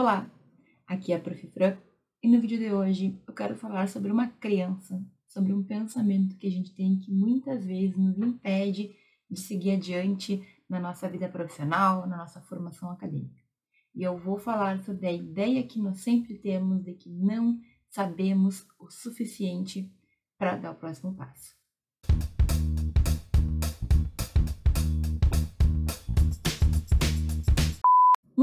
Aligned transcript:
Olá, 0.00 0.30
aqui 0.86 1.12
é 1.12 1.16
a 1.16 1.18
Prof. 1.18 1.44
Fran 1.48 1.76
e 2.22 2.28
no 2.28 2.40
vídeo 2.40 2.56
de 2.56 2.72
hoje 2.72 3.20
eu 3.26 3.34
quero 3.34 3.56
falar 3.56 3.88
sobre 3.88 4.12
uma 4.12 4.28
crença, 4.28 5.04
sobre 5.26 5.52
um 5.52 5.64
pensamento 5.64 6.36
que 6.36 6.46
a 6.46 6.50
gente 6.52 6.72
tem 6.72 7.00
que 7.00 7.10
muitas 7.10 7.64
vezes 7.64 7.96
nos 7.96 8.16
impede 8.16 8.94
de 9.28 9.40
seguir 9.40 9.72
adiante 9.72 10.40
na 10.68 10.78
nossa 10.78 11.08
vida 11.08 11.28
profissional, 11.28 12.06
na 12.06 12.16
nossa 12.16 12.40
formação 12.42 12.92
acadêmica. 12.92 13.42
E 13.92 14.04
eu 14.04 14.16
vou 14.16 14.38
falar 14.38 14.78
sobre 14.84 15.08
a 15.08 15.12
ideia 15.12 15.66
que 15.66 15.80
nós 15.80 15.98
sempre 16.00 16.38
temos 16.38 16.84
de 16.84 16.94
que 16.94 17.10
não 17.10 17.58
sabemos 17.88 18.68
o 18.78 18.88
suficiente 18.88 19.92
para 20.38 20.56
dar 20.56 20.70
o 20.70 20.76
próximo 20.76 21.12
passo. 21.12 21.58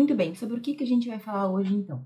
Muito 0.05 0.17
bem, 0.17 0.35
sobre 0.35 0.55
o 0.55 0.61
que, 0.61 0.75
que 0.75 0.83
a 0.83 0.87
gente 0.87 1.07
vai 1.07 1.17
falar 1.17 1.49
hoje 1.49 1.73
então? 1.73 2.05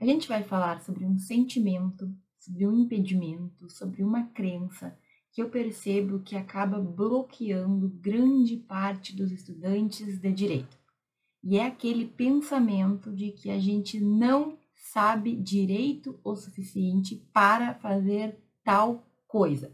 A 0.00 0.04
gente 0.04 0.26
vai 0.26 0.42
falar 0.42 0.80
sobre 0.80 1.04
um 1.04 1.16
sentimento, 1.16 2.12
sobre 2.40 2.66
um 2.66 2.74
impedimento, 2.74 3.70
sobre 3.70 4.02
uma 4.02 4.24
crença 4.30 4.98
que 5.30 5.40
eu 5.40 5.48
percebo 5.48 6.24
que 6.24 6.34
acaba 6.34 6.80
bloqueando 6.80 7.88
grande 7.88 8.56
parte 8.56 9.14
dos 9.14 9.30
estudantes 9.30 10.18
de 10.18 10.32
direito. 10.32 10.76
E 11.40 11.56
é 11.56 11.66
aquele 11.66 12.04
pensamento 12.04 13.12
de 13.12 13.30
que 13.30 13.48
a 13.48 13.60
gente 13.60 14.00
não 14.00 14.58
sabe 14.74 15.36
direito 15.36 16.18
o 16.24 16.34
suficiente 16.34 17.14
para 17.32 17.74
fazer 17.74 18.42
tal 18.64 19.06
coisa. 19.28 19.72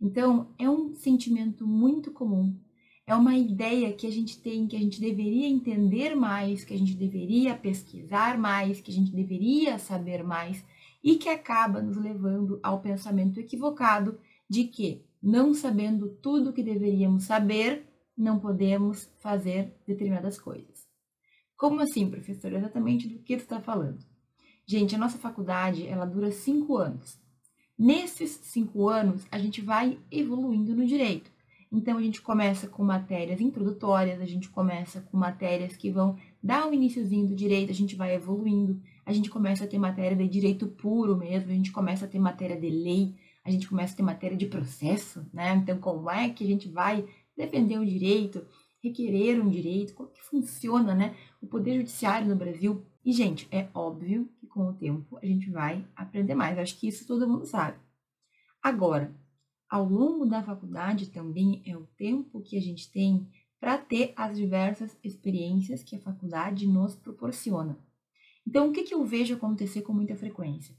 Então, 0.00 0.54
é 0.56 0.70
um 0.70 0.94
sentimento 0.94 1.66
muito 1.66 2.12
comum 2.12 2.56
é 3.10 3.14
uma 3.16 3.36
ideia 3.36 3.92
que 3.92 4.06
a 4.06 4.10
gente 4.10 4.38
tem, 4.38 4.68
que 4.68 4.76
a 4.76 4.78
gente 4.78 5.00
deveria 5.00 5.48
entender 5.48 6.14
mais, 6.14 6.64
que 6.64 6.72
a 6.72 6.78
gente 6.78 6.94
deveria 6.94 7.56
pesquisar 7.56 8.38
mais, 8.38 8.80
que 8.80 8.88
a 8.88 8.94
gente 8.94 9.10
deveria 9.10 9.80
saber 9.80 10.22
mais 10.22 10.64
e 11.02 11.16
que 11.16 11.28
acaba 11.28 11.82
nos 11.82 11.96
levando 11.96 12.60
ao 12.62 12.80
pensamento 12.80 13.40
equivocado 13.40 14.16
de 14.48 14.62
que, 14.62 15.04
não 15.20 15.52
sabendo 15.52 16.08
tudo 16.22 16.50
o 16.50 16.52
que 16.52 16.62
deveríamos 16.62 17.24
saber, 17.24 17.84
não 18.16 18.38
podemos 18.38 19.10
fazer 19.18 19.74
determinadas 19.84 20.38
coisas. 20.38 20.86
Como 21.56 21.80
assim, 21.80 22.08
professor? 22.08 22.52
Exatamente 22.52 23.08
do 23.08 23.18
que 23.18 23.36
tu 23.36 23.40
está 23.42 23.60
falando. 23.60 23.98
Gente, 24.64 24.94
a 24.94 24.98
nossa 24.98 25.18
faculdade 25.18 25.84
ela 25.84 26.04
dura 26.04 26.30
cinco 26.30 26.76
anos. 26.76 27.18
Nesses 27.76 28.38
cinco 28.44 28.88
anos, 28.88 29.26
a 29.32 29.38
gente 29.38 29.60
vai 29.60 29.98
evoluindo 30.12 30.76
no 30.76 30.86
direito. 30.86 31.39
Então, 31.72 31.98
a 31.98 32.02
gente 32.02 32.20
começa 32.20 32.66
com 32.66 32.82
matérias 32.82 33.40
introdutórias, 33.40 34.20
a 34.20 34.26
gente 34.26 34.48
começa 34.48 35.00
com 35.00 35.16
matérias 35.16 35.76
que 35.76 35.90
vão 35.90 36.16
dar 36.42 36.66
o 36.66 36.70
um 36.70 36.74
iníciozinho 36.74 37.28
do 37.28 37.34
direito, 37.34 37.70
a 37.70 37.74
gente 37.74 37.94
vai 37.94 38.14
evoluindo, 38.14 38.80
a 39.06 39.12
gente 39.12 39.30
começa 39.30 39.64
a 39.64 39.66
ter 39.68 39.78
matéria 39.78 40.16
de 40.16 40.28
direito 40.28 40.66
puro 40.66 41.16
mesmo, 41.16 41.50
a 41.50 41.54
gente 41.54 41.70
começa 41.70 42.06
a 42.06 42.08
ter 42.08 42.18
matéria 42.18 42.60
de 42.60 42.68
lei, 42.68 43.14
a 43.44 43.50
gente 43.50 43.68
começa 43.68 43.94
a 43.94 43.96
ter 43.96 44.02
matéria 44.02 44.36
de 44.36 44.46
processo, 44.46 45.24
né? 45.32 45.54
Então, 45.54 45.78
como 45.78 46.10
é 46.10 46.28
que 46.30 46.42
a 46.42 46.46
gente 46.46 46.68
vai 46.68 47.06
defender 47.36 47.78
um 47.78 47.84
direito, 47.84 48.44
requerer 48.82 49.40
um 49.40 49.48
direito, 49.48 49.94
como 49.94 50.10
que 50.10 50.22
funciona, 50.22 50.94
né? 50.94 51.14
O 51.40 51.46
poder 51.46 51.76
judiciário 51.76 52.28
no 52.28 52.36
Brasil. 52.36 52.84
E, 53.04 53.12
gente, 53.12 53.46
é 53.50 53.68
óbvio 53.74 54.28
que 54.38 54.46
com 54.46 54.68
o 54.68 54.74
tempo 54.74 55.18
a 55.22 55.26
gente 55.26 55.50
vai 55.50 55.86
aprender 55.94 56.34
mais. 56.34 56.58
Acho 56.58 56.78
que 56.78 56.88
isso 56.88 57.06
todo 57.06 57.28
mundo 57.28 57.46
sabe. 57.46 57.78
Agora, 58.62 59.14
ao 59.70 59.88
longo 59.88 60.26
da 60.26 60.42
faculdade 60.42 61.10
também 61.10 61.62
é 61.64 61.76
o 61.76 61.86
tempo 61.96 62.40
que 62.40 62.58
a 62.58 62.60
gente 62.60 62.90
tem 62.90 63.28
para 63.60 63.78
ter 63.78 64.12
as 64.16 64.36
diversas 64.36 64.96
experiências 65.04 65.84
que 65.84 65.94
a 65.94 66.00
faculdade 66.00 66.66
nos 66.66 66.96
proporciona. 66.96 67.78
Então, 68.44 68.68
o 68.68 68.72
que, 68.72 68.82
que 68.82 68.94
eu 68.94 69.04
vejo 69.04 69.34
acontecer 69.34 69.82
com 69.82 69.92
muita 69.92 70.16
frequência? 70.16 70.74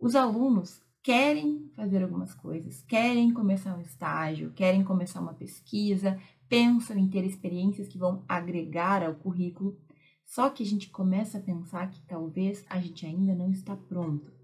Os 0.00 0.16
alunos 0.16 0.82
querem 1.02 1.70
fazer 1.76 2.02
algumas 2.02 2.34
coisas, 2.34 2.82
querem 2.82 3.32
começar 3.32 3.76
um 3.76 3.82
estágio, 3.82 4.52
querem 4.52 4.82
começar 4.82 5.20
uma 5.20 5.34
pesquisa, 5.34 6.20
pensam 6.48 6.98
em 6.98 7.08
ter 7.08 7.24
experiências 7.24 7.86
que 7.86 7.98
vão 7.98 8.24
agregar 8.28 9.04
ao 9.04 9.14
currículo, 9.14 9.78
só 10.24 10.50
que 10.50 10.64
a 10.64 10.66
gente 10.66 10.90
começa 10.90 11.38
a 11.38 11.42
pensar 11.42 11.90
que 11.90 12.00
talvez 12.00 12.64
a 12.68 12.80
gente 12.80 13.06
ainda 13.06 13.36
não 13.36 13.52
está 13.52 13.76
pronto 13.76 14.35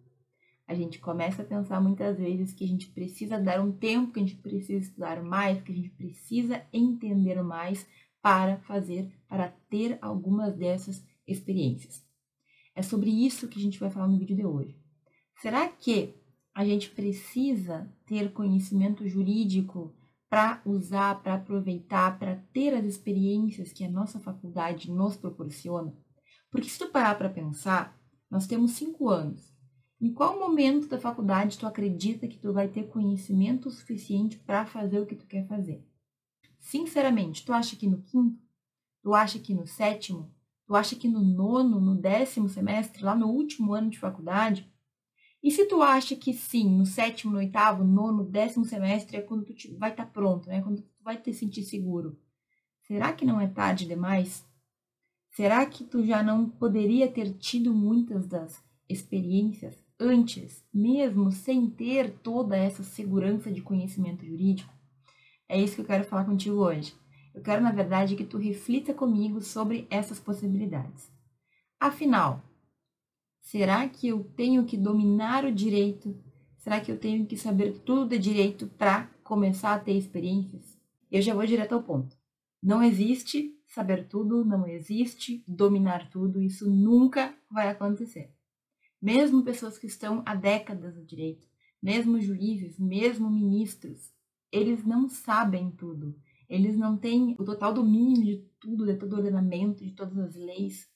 a 0.72 0.74
gente 0.74 0.98
começa 0.98 1.42
a 1.42 1.44
pensar 1.44 1.80
muitas 1.80 2.16
vezes 2.16 2.54
que 2.54 2.64
a 2.64 2.66
gente 2.66 2.88
precisa 2.88 3.38
dar 3.38 3.60
um 3.60 3.70
tempo, 3.70 4.10
que 4.10 4.20
a 4.20 4.22
gente 4.22 4.36
precisa 4.36 4.86
estudar 4.86 5.22
mais, 5.22 5.62
que 5.62 5.70
a 5.70 5.74
gente 5.74 5.90
precisa 5.90 6.64
entender 6.72 7.42
mais 7.42 7.86
para 8.22 8.56
fazer, 8.60 9.12
para 9.28 9.48
ter 9.68 9.98
algumas 10.00 10.56
dessas 10.56 11.04
experiências. 11.26 12.02
É 12.74 12.82
sobre 12.82 13.10
isso 13.10 13.48
que 13.48 13.58
a 13.58 13.62
gente 13.62 13.78
vai 13.78 13.90
falar 13.90 14.08
no 14.08 14.18
vídeo 14.18 14.34
de 14.34 14.46
hoje. 14.46 14.74
Será 15.42 15.68
que 15.68 16.14
a 16.54 16.64
gente 16.64 16.88
precisa 16.88 17.92
ter 18.06 18.32
conhecimento 18.32 19.06
jurídico 19.06 19.94
para 20.30 20.62
usar, 20.64 21.22
para 21.22 21.34
aproveitar, 21.34 22.18
para 22.18 22.36
ter 22.54 22.72
as 22.72 22.86
experiências 22.86 23.72
que 23.72 23.84
a 23.84 23.90
nossa 23.90 24.18
faculdade 24.18 24.90
nos 24.90 25.16
proporciona? 25.16 25.94
Porque 26.50 26.70
se 26.70 26.78
tu 26.78 26.88
parar 26.88 27.18
para 27.18 27.28
pensar, 27.28 28.00
nós 28.30 28.46
temos 28.46 28.72
cinco 28.72 29.10
anos 29.10 29.52
em 30.02 30.12
qual 30.12 30.36
momento 30.36 30.88
da 30.88 30.98
faculdade 30.98 31.56
tu 31.56 31.64
acredita 31.64 32.26
que 32.26 32.36
tu 32.36 32.52
vai 32.52 32.66
ter 32.66 32.88
conhecimento 32.88 33.70
suficiente 33.70 34.36
para 34.36 34.66
fazer 34.66 34.98
o 34.98 35.06
que 35.06 35.14
tu 35.14 35.24
quer 35.24 35.46
fazer? 35.46 35.86
Sinceramente, 36.58 37.44
tu 37.44 37.52
acha 37.52 37.76
que 37.76 37.86
no 37.86 38.02
quinto? 38.02 38.36
Tu 39.00 39.14
acha 39.14 39.38
que 39.38 39.54
no 39.54 39.64
sétimo? 39.64 40.34
Tu 40.66 40.74
acha 40.74 40.96
que 40.96 41.06
no 41.06 41.20
nono, 41.20 41.80
no 41.80 41.94
décimo 41.94 42.48
semestre, 42.48 43.04
lá 43.04 43.14
no 43.14 43.28
último 43.28 43.74
ano 43.74 43.90
de 43.90 43.98
faculdade? 44.00 44.68
E 45.40 45.52
se 45.52 45.66
tu 45.66 45.80
acha 45.80 46.16
que 46.16 46.32
sim, 46.32 46.68
no 46.68 46.84
sétimo, 46.84 47.32
no 47.32 47.38
oitavo, 47.38 47.84
nono, 47.84 48.24
décimo 48.24 48.64
semestre 48.64 49.18
é 49.18 49.22
quando 49.22 49.44
tu 49.44 49.54
te, 49.54 49.72
vai 49.76 49.90
estar 49.90 50.06
tá 50.06 50.10
pronto, 50.10 50.48
né? 50.48 50.62
Quando 50.62 50.82
tu 50.82 50.90
vai 51.00 51.16
te 51.16 51.32
sentir 51.32 51.62
seguro. 51.62 52.18
Será 52.80 53.12
que 53.12 53.24
não 53.24 53.40
é 53.40 53.46
tarde 53.46 53.86
demais? 53.86 54.44
Será 55.30 55.64
que 55.64 55.84
tu 55.84 56.04
já 56.04 56.24
não 56.24 56.48
poderia 56.48 57.06
ter 57.06 57.32
tido 57.34 57.72
muitas 57.72 58.26
das 58.26 58.60
experiências 58.88 59.81
antes, 60.02 60.64
mesmo 60.74 61.30
sem 61.30 61.70
ter 61.70 62.10
toda 62.10 62.56
essa 62.56 62.82
segurança 62.82 63.52
de 63.52 63.62
conhecimento 63.62 64.26
jurídico? 64.26 64.72
É 65.48 65.60
isso 65.60 65.76
que 65.76 65.80
eu 65.82 65.86
quero 65.86 66.04
falar 66.04 66.24
contigo 66.24 66.56
hoje. 66.56 66.92
Eu 67.32 67.40
quero, 67.40 67.62
na 67.62 67.70
verdade, 67.70 68.16
que 68.16 68.24
tu 68.24 68.36
reflita 68.36 68.92
comigo 68.92 69.40
sobre 69.40 69.86
essas 69.88 70.18
possibilidades. 70.18 71.10
Afinal, 71.78 72.42
será 73.40 73.88
que 73.88 74.08
eu 74.08 74.24
tenho 74.36 74.64
que 74.64 74.76
dominar 74.76 75.44
o 75.44 75.52
direito? 75.52 76.16
Será 76.58 76.80
que 76.80 76.90
eu 76.90 76.98
tenho 76.98 77.24
que 77.24 77.36
saber 77.36 77.78
tudo 77.78 78.08
de 78.08 78.18
direito 78.18 78.66
para 78.66 79.08
começar 79.22 79.74
a 79.74 79.78
ter 79.78 79.96
experiências? 79.96 80.76
Eu 81.10 81.22
já 81.22 81.32
vou 81.32 81.46
direto 81.46 81.74
ao 81.74 81.82
ponto. 81.82 82.16
Não 82.62 82.82
existe 82.82 83.52
saber 83.68 84.08
tudo, 84.08 84.44
não 84.44 84.66
existe 84.66 85.44
dominar 85.46 86.10
tudo, 86.10 86.42
isso 86.42 86.70
nunca 86.70 87.34
vai 87.50 87.68
acontecer 87.68 88.32
mesmo 89.02 89.42
pessoas 89.42 89.76
que 89.76 89.86
estão 89.86 90.22
há 90.24 90.34
décadas 90.34 90.94
no 90.94 91.04
direito, 91.04 91.46
mesmo 91.82 92.20
juízes, 92.20 92.78
mesmo 92.78 93.28
ministros, 93.28 94.12
eles 94.52 94.84
não 94.84 95.08
sabem 95.08 95.70
tudo. 95.72 96.16
Eles 96.48 96.76
não 96.76 96.96
têm 96.96 97.34
o 97.38 97.44
total 97.44 97.72
domínio 97.72 98.24
de 98.24 98.36
tudo, 98.60 98.86
de 98.86 98.94
todo 98.94 99.14
o 99.14 99.16
ordenamento, 99.16 99.84
de 99.84 99.92
todas 99.92 100.18
as 100.18 100.36
leis. 100.36 100.88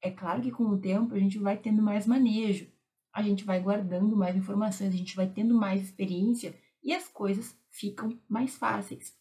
É 0.00 0.10
claro 0.10 0.40
que 0.40 0.50
com 0.50 0.64
o 0.64 0.78
tempo 0.78 1.14
a 1.14 1.18
gente 1.18 1.38
vai 1.38 1.56
tendo 1.56 1.82
mais 1.82 2.06
manejo, 2.06 2.66
a 3.12 3.20
gente 3.22 3.44
vai 3.44 3.60
guardando 3.60 4.16
mais 4.16 4.36
informações, 4.36 4.94
a 4.94 4.96
gente 4.96 5.16
vai 5.16 5.28
tendo 5.28 5.52
mais 5.52 5.82
experiência 5.82 6.54
e 6.82 6.94
as 6.94 7.08
coisas 7.08 7.58
ficam 7.68 8.18
mais 8.28 8.54
fáceis. 8.54 9.14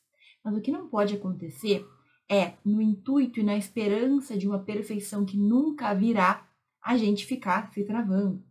Mas 0.44 0.56
o 0.56 0.62
que 0.62 0.72
não 0.72 0.88
pode 0.88 1.16
acontecer 1.16 1.86
é, 2.30 2.54
no 2.64 2.80
intuito 2.80 3.40
e 3.40 3.44
na 3.44 3.58
esperança 3.58 4.38
de 4.38 4.48
uma 4.48 4.60
perfeição 4.60 5.26
que 5.26 5.36
nunca 5.36 5.94
virá, 5.94 6.48
a 6.84 6.98
gente 6.98 7.26
ficar 7.26 7.72
se 7.72 7.84
travando. 7.84 8.44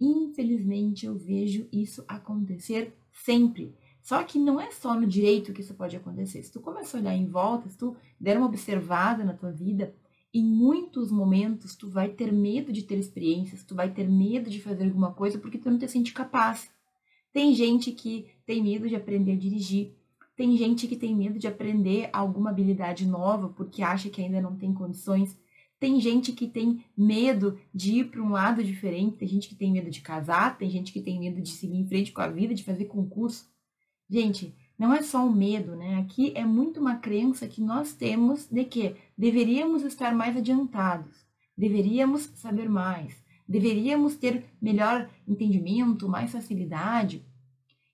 Infelizmente, 0.00 1.06
eu 1.06 1.16
vejo 1.16 1.68
isso 1.72 2.04
acontecer 2.06 2.94
sempre. 3.12 3.74
Só 4.02 4.22
que 4.22 4.38
não 4.38 4.60
é 4.60 4.70
só 4.70 4.94
no 4.94 5.06
direito 5.06 5.52
que 5.52 5.62
isso 5.62 5.74
pode 5.74 5.96
acontecer. 5.96 6.42
Se 6.42 6.52
tu 6.52 6.60
começar 6.60 6.98
a 6.98 7.00
olhar 7.00 7.16
em 7.16 7.26
volta, 7.26 7.68
se 7.68 7.76
tu 7.76 7.96
der 8.20 8.36
uma 8.36 8.46
observada 8.46 9.24
na 9.24 9.34
tua 9.34 9.50
vida, 9.50 9.94
em 10.32 10.44
muitos 10.44 11.10
momentos 11.10 11.74
tu 11.74 11.88
vai 11.88 12.10
ter 12.10 12.30
medo 12.32 12.72
de 12.72 12.82
ter 12.82 12.98
experiências, 12.98 13.64
tu 13.64 13.74
vai 13.74 13.90
ter 13.90 14.08
medo 14.08 14.50
de 14.50 14.60
fazer 14.60 14.84
alguma 14.84 15.12
coisa 15.12 15.38
porque 15.38 15.58
tu 15.58 15.70
não 15.70 15.78
te 15.78 15.88
sente 15.88 16.12
capaz. 16.12 16.70
Tem 17.32 17.54
gente 17.54 17.90
que 17.90 18.26
tem 18.44 18.62
medo 18.62 18.88
de 18.88 18.94
aprender 18.94 19.32
a 19.32 19.36
dirigir, 19.36 19.94
tem 20.36 20.56
gente 20.56 20.86
que 20.86 20.96
tem 20.96 21.16
medo 21.16 21.38
de 21.38 21.48
aprender 21.48 22.10
alguma 22.12 22.50
habilidade 22.50 23.06
nova 23.06 23.48
porque 23.48 23.82
acha 23.82 24.10
que 24.10 24.20
ainda 24.20 24.40
não 24.40 24.54
tem 24.54 24.72
condições. 24.74 25.36
Tem 25.78 26.00
gente 26.00 26.32
que 26.32 26.46
tem 26.46 26.84
medo 26.96 27.58
de 27.74 27.96
ir 28.00 28.10
para 28.10 28.22
um 28.22 28.30
lado 28.30 28.64
diferente, 28.64 29.18
tem 29.18 29.28
gente 29.28 29.48
que 29.48 29.54
tem 29.54 29.70
medo 29.70 29.90
de 29.90 30.00
casar, 30.00 30.56
tem 30.56 30.70
gente 30.70 30.92
que 30.92 31.02
tem 31.02 31.20
medo 31.20 31.40
de 31.40 31.50
seguir 31.50 31.76
em 31.76 31.86
frente 31.86 32.12
com 32.12 32.22
a 32.22 32.28
vida, 32.28 32.54
de 32.54 32.64
fazer 32.64 32.86
concurso. 32.86 33.46
Gente, 34.08 34.54
não 34.78 34.92
é 34.92 35.02
só 35.02 35.26
o 35.26 35.32
medo, 35.34 35.74
né? 35.76 35.96
Aqui 35.96 36.32
é 36.34 36.44
muito 36.44 36.80
uma 36.80 36.96
crença 36.96 37.48
que 37.48 37.60
nós 37.60 37.92
temos 37.92 38.46
de 38.46 38.64
que 38.64 38.94
deveríamos 39.16 39.82
estar 39.82 40.14
mais 40.14 40.36
adiantados. 40.36 41.26
deveríamos 41.56 42.22
saber 42.34 42.68
mais, 42.68 43.16
deveríamos 43.48 44.16
ter 44.16 44.44
melhor 44.60 45.08
entendimento, 45.26 46.08
mais 46.08 46.30
facilidade. 46.30 47.24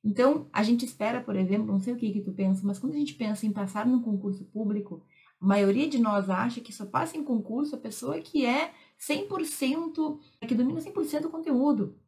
Então, 0.05 0.49
a 0.53 0.65
gente 0.65 0.85
espera, 0.85 1.21
por 1.21 1.37
exemplo, 1.37 1.73
não 1.73 1.81
sei 1.81 1.95
o 1.95 1.97
que 1.97 2.11
que 2.11 2.21
tu 2.21 2.33
pensa, 2.33 2.67
mas 2.67 2.79
quando 2.79 2.95
a 2.95 2.99
gente 2.99 3.15
pensa 3.15 3.47
em 3.47 3.53
passar 3.53 3.87
num 3.87 4.03
concurso 4.03 4.45
público, 4.47 5.01
a 5.43 5.47
maioria 5.47 5.89
de 5.89 5.99
nós 5.99 6.31
acha 6.31 6.61
que 6.61 6.73
só 6.73 6.87
passa 6.87 7.17
em 7.17 7.25
concurso 7.25 7.75
a 7.75 7.79
pessoa 7.79 8.21
que 8.21 8.47
é 8.47 8.73
100%, 8.97 10.21
que 10.47 10.55
domina 10.55 10.81
100% 10.81 11.23
do 11.23 11.31
conteúdo. 11.31 11.99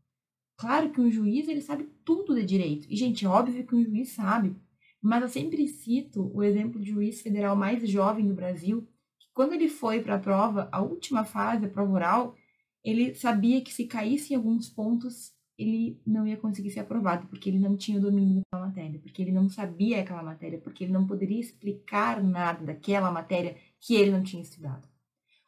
Claro 0.57 0.91
que 0.91 1.01
um 1.01 1.11
juiz, 1.11 1.49
ele 1.49 1.61
sabe 1.61 1.91
tudo 2.05 2.33
de 2.33 2.45
direito. 2.45 2.87
E, 2.89 2.95
gente, 2.95 3.25
é 3.25 3.29
óbvio 3.29 3.67
que 3.67 3.75
um 3.75 3.83
juiz 3.83 4.11
sabe. 4.13 4.57
Mas 5.03 5.23
eu 5.23 5.29
sempre 5.29 5.67
cito 5.67 6.31
o 6.33 6.45
exemplo 6.45 6.81
de 6.81 6.93
juiz 6.93 7.21
federal 7.23 7.57
mais 7.57 7.87
jovem 7.89 8.29
do 8.29 8.35
Brasil, 8.35 8.87
que 9.19 9.27
quando 9.35 9.53
ele 9.53 9.69
foi 9.69 10.01
para 10.01 10.15
a 10.15 10.21
prova, 10.21 10.69
a 10.71 10.81
última 10.81 11.25
fase, 11.25 11.67
a 11.67 11.69
prova 11.69 11.93
oral, 11.93 12.37
ele 12.85 13.17
sabia 13.17 13.61
que 13.61 13.75
se 13.75 13.87
caísse 13.87 14.33
em 14.33 14.37
alguns 14.37 14.69
pontos, 14.69 15.34
ele 15.59 16.01
não 16.07 16.27
ia 16.27 16.37
conseguir 16.37 16.71
ser 16.71 16.81
aprovado, 16.81 17.27
porque 17.29 17.49
ele 17.49 17.59
não 17.59 17.77
tinha 17.77 17.99
o 17.99 18.03
domínio 18.03 18.43
daquela 18.43 18.67
matéria, 18.67 18.99
porque 19.01 19.23
ele 19.23 19.33
não 19.33 19.49
sabia 19.49 20.01
aquela 20.01 20.23
matéria, 20.23 20.59
porque 20.59 20.85
ele 20.85 20.93
não 20.93 21.07
poderia 21.07 21.41
explicar 21.41 22.23
nada 22.23 22.65
daquela 22.65 23.11
matéria 23.11 23.57
que 23.81 23.95
ele 23.95 24.11
não 24.11 24.23
tinha 24.23 24.43
estudado. 24.43 24.89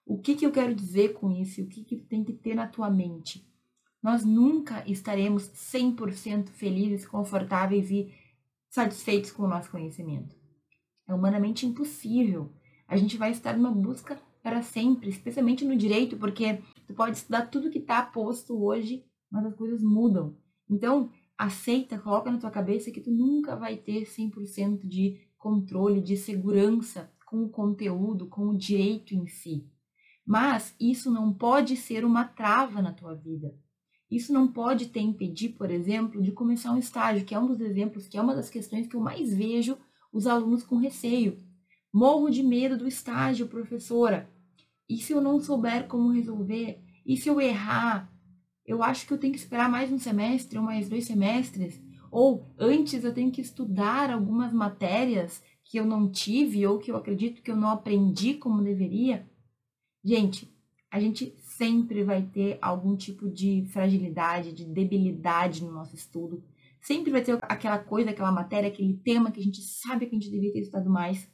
O 0.05 0.19
que, 0.19 0.37
que 0.37 0.47
eu 0.47 0.53
quero 0.53 0.75
dizer 0.75 1.15
com 1.15 1.33
isso? 1.33 1.63
O 1.63 1.67
que, 1.67 1.83
que 1.83 1.97
tem 1.97 2.23
que 2.23 2.33
ter 2.33 2.55
na 2.55 2.69
tua 2.69 2.89
mente? 2.89 3.45
Nós 4.01 4.25
nunca 4.25 4.89
estaremos 4.89 5.51
100% 5.51 6.51
felizes, 6.51 7.05
confortáveis 7.05 7.91
e 7.91 8.15
satisfeitos 8.69 9.33
com 9.33 9.43
o 9.43 9.49
nosso 9.49 9.71
conhecimento. 9.71 10.37
É 11.09 11.15
humanamente 11.15 11.67
impossível. 11.67 12.53
A 12.87 12.97
gente 12.97 13.17
vai 13.17 13.33
estar 13.33 13.57
numa 13.57 13.73
busca 13.73 14.17
para 14.43 14.63
sempre, 14.63 15.09
especialmente 15.09 15.65
no 15.65 15.77
direito, 15.77 16.17
porque 16.17 16.63
tu 16.87 16.95
pode 16.95 17.17
estudar 17.17 17.47
tudo 17.47 17.71
que 17.71 17.79
está 17.79 18.01
posto 18.03 18.63
hoje, 18.63 19.05
mas 19.31 19.47
as 19.47 19.55
coisas 19.55 19.83
mudam. 19.83 20.37
Então, 20.69 21.11
aceita, 21.37 21.99
coloca 21.99 22.31
na 22.31 22.39
tua 22.39 22.51
cabeça 22.51 22.91
que 22.91 23.01
tu 23.01 23.11
nunca 23.11 23.57
vai 23.57 23.77
ter 23.77 24.05
100% 24.05 24.87
de 24.87 25.21
controle, 25.37 26.01
de 26.01 26.17
segurança 26.17 27.11
com 27.27 27.45
o 27.45 27.49
conteúdo, 27.49 28.29
com 28.29 28.49
o 28.49 28.57
direito 28.57 29.15
em 29.15 29.27
si. 29.27 29.69
Mas 30.25 30.75
isso 30.81 31.11
não 31.11 31.33
pode 31.33 31.77
ser 31.77 32.05
uma 32.05 32.25
trava 32.25 32.83
na 32.83 32.93
tua 32.93 33.15
vida. 33.15 33.55
Isso 34.11 34.33
não 34.33 34.49
pode 34.49 34.87
te 34.87 35.01
impedir, 35.01 35.51
por 35.51 35.71
exemplo, 35.71 36.23
de 36.23 36.33
começar 36.33 36.73
um 36.73 36.79
estágio, 36.79 37.25
que 37.25 37.35
é 37.35 37.39
um 37.39 37.47
dos 37.47 37.61
exemplos, 37.61 38.07
que 38.07 38.17
é 38.17 38.23
uma 38.23 38.35
das 38.35 38.49
questões 38.49 38.87
que 38.87 38.95
eu 38.95 39.01
mais 39.01 39.35
vejo 39.35 39.77
os 40.13 40.27
alunos 40.27 40.63
com 40.63 40.77
receio. 40.77 41.43
Morro 41.93 42.31
de 42.31 42.43
medo 42.43 42.77
do 42.77 42.87
estágio, 42.87 43.49
professora. 43.49 44.31
E 44.89 44.99
se 44.99 45.13
eu 45.13 45.21
não 45.21 45.41
souber 45.41 45.89
como 45.89 46.13
resolver? 46.13 46.81
E 47.05 47.17
se 47.17 47.29
eu 47.29 47.41
errar? 47.41 48.13
Eu 48.67 48.83
acho 48.83 49.07
que 49.07 49.13
eu 49.13 49.19
tenho 49.19 49.33
que 49.33 49.39
esperar 49.39 49.71
mais 49.71 49.93
um 49.93 49.99
semestre 49.99 50.59
ou 50.59 50.65
mais 50.65 50.89
dois 50.89 51.07
semestres? 51.07 51.81
Ou 52.11 52.53
antes 52.59 53.05
eu 53.05 53.15
tenho 53.15 53.31
que 53.31 53.41
estudar 53.41 54.11
algumas 54.11 54.53
matérias 54.53 55.43
que 55.65 55.79
eu 55.79 55.85
não 55.85 56.11
tive 56.11 56.67
ou 56.67 56.79
que 56.79 56.91
eu 56.91 56.97
acredito 56.97 57.43
que 57.43 57.51
eu 57.51 57.57
não 57.57 57.71
aprendi 57.71 58.35
como 58.35 58.63
deveria? 58.63 59.29
Gente, 60.05 60.53
a 60.91 60.99
gente 60.99 61.37
sempre 61.39 62.03
vai 62.03 62.23
ter 62.23 62.59
algum 62.61 62.97
tipo 62.97 63.31
de 63.31 63.67
fragilidade, 63.73 64.53
de 64.53 64.65
debilidade 64.65 65.63
no 65.63 65.73
nosso 65.73 65.95
estudo. 65.95 66.43
Sempre 66.81 67.13
vai 67.13 67.23
ter 67.23 67.39
aquela 67.43 67.79
coisa, 67.79 68.11
aquela 68.11 68.33
matéria, 68.33 68.69
aquele 68.69 68.97
tema 68.99 69.31
que 69.31 69.41
a 69.41 69.43
gente 69.43 69.63
sabe 69.63 70.07
que 70.07 70.17
a 70.17 70.19
gente 70.19 70.31
deveria 70.31 70.53
ter 70.53 70.61
estudado 70.61 70.91
mais. 70.91 71.29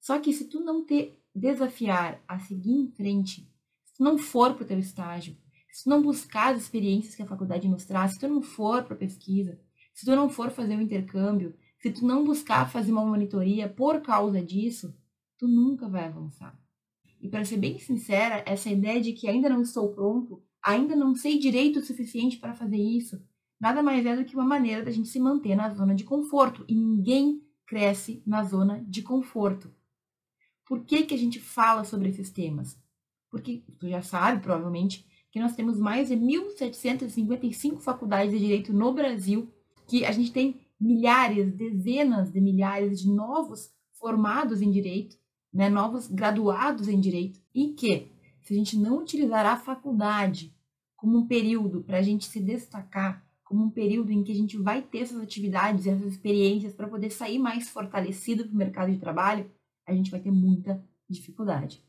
Só 0.00 0.18
que 0.20 0.32
se 0.32 0.48
tu 0.48 0.60
não 0.60 0.84
te 0.84 1.18
desafiar 1.34 2.22
a 2.26 2.38
seguir 2.38 2.72
em 2.72 2.90
frente, 2.90 3.50
se 3.84 3.94
tu 3.96 4.04
não 4.04 4.16
for 4.16 4.54
para 4.54 4.64
o 4.64 4.66
teu 4.66 4.78
estágio, 4.78 5.36
se 5.78 5.84
tu 5.84 5.90
não 5.90 6.02
buscar 6.02 6.56
as 6.56 6.62
experiências 6.62 7.14
que 7.14 7.22
a 7.22 7.26
faculdade 7.26 7.68
nos 7.68 7.84
traz, 7.84 8.14
se 8.14 8.18
tu 8.18 8.26
não 8.26 8.42
for 8.42 8.82
para 8.82 8.96
pesquisa, 8.96 9.60
se 9.94 10.04
tu 10.04 10.10
não 10.10 10.28
for 10.28 10.50
fazer 10.50 10.74
um 10.74 10.80
intercâmbio, 10.80 11.54
se 11.78 11.92
tu 11.92 12.04
não 12.04 12.24
buscar 12.24 12.68
fazer 12.68 12.90
uma 12.90 13.06
monitoria 13.06 13.68
por 13.68 14.02
causa 14.02 14.42
disso, 14.42 14.92
tu 15.38 15.46
nunca 15.46 15.88
vai 15.88 16.06
avançar. 16.06 16.58
E 17.20 17.28
para 17.28 17.44
ser 17.44 17.58
bem 17.58 17.78
sincera, 17.78 18.42
essa 18.44 18.68
ideia 18.68 19.00
de 19.00 19.12
que 19.12 19.28
ainda 19.28 19.48
não 19.48 19.62
estou 19.62 19.94
pronto, 19.94 20.42
ainda 20.60 20.96
não 20.96 21.14
sei 21.14 21.38
direito 21.38 21.78
o 21.78 21.84
suficiente 21.84 22.38
para 22.38 22.54
fazer 22.54 22.76
isso, 22.76 23.22
nada 23.60 23.80
mais 23.80 24.04
é 24.04 24.16
do 24.16 24.24
que 24.24 24.34
uma 24.34 24.44
maneira 24.44 24.84
da 24.84 24.90
gente 24.90 25.08
se 25.08 25.20
manter 25.20 25.54
na 25.54 25.72
zona 25.72 25.94
de 25.94 26.02
conforto. 26.02 26.64
E 26.66 26.74
ninguém 26.74 27.40
cresce 27.64 28.20
na 28.26 28.42
zona 28.42 28.84
de 28.84 29.00
conforto. 29.00 29.72
Por 30.66 30.84
que, 30.84 31.04
que 31.04 31.14
a 31.14 31.18
gente 31.18 31.38
fala 31.38 31.84
sobre 31.84 32.08
esses 32.08 32.32
temas? 32.32 32.76
Porque 33.30 33.62
tu 33.78 33.88
já 33.88 34.02
sabe, 34.02 34.42
provavelmente, 34.42 35.07
que 35.30 35.40
nós 35.40 35.54
temos 35.54 35.78
mais 35.78 36.08
de 36.08 36.16
1.755 36.16 37.80
faculdades 37.80 38.32
de 38.32 38.38
direito 38.38 38.72
no 38.72 38.92
Brasil, 38.92 39.52
que 39.86 40.04
a 40.04 40.12
gente 40.12 40.32
tem 40.32 40.60
milhares, 40.80 41.52
dezenas 41.54 42.30
de 42.30 42.40
milhares 42.40 43.00
de 43.00 43.10
novos 43.10 43.70
formados 43.92 44.62
em 44.62 44.70
direito, 44.70 45.16
né, 45.52 45.68
novos 45.68 46.06
graduados 46.06 46.88
em 46.88 47.00
direito, 47.00 47.40
e 47.54 47.68
que, 47.74 48.08
se 48.42 48.54
a 48.54 48.56
gente 48.56 48.78
não 48.78 48.98
utilizar 48.98 49.44
a 49.44 49.56
faculdade 49.56 50.54
como 50.96 51.18
um 51.18 51.26
período 51.26 51.82
para 51.82 51.98
a 51.98 52.02
gente 52.02 52.26
se 52.26 52.40
destacar, 52.40 53.24
como 53.44 53.64
um 53.64 53.70
período 53.70 54.12
em 54.12 54.22
que 54.22 54.32
a 54.32 54.34
gente 54.34 54.58
vai 54.58 54.82
ter 54.82 54.98
essas 54.98 55.20
atividades, 55.22 55.86
essas 55.86 56.12
experiências 56.12 56.74
para 56.74 56.86
poder 56.86 57.10
sair 57.10 57.38
mais 57.38 57.68
fortalecido 57.70 58.44
para 58.44 58.52
o 58.52 58.56
mercado 58.56 58.92
de 58.92 58.98
trabalho, 58.98 59.50
a 59.86 59.94
gente 59.94 60.10
vai 60.10 60.20
ter 60.20 60.30
muita 60.30 60.84
dificuldade. 61.08 61.82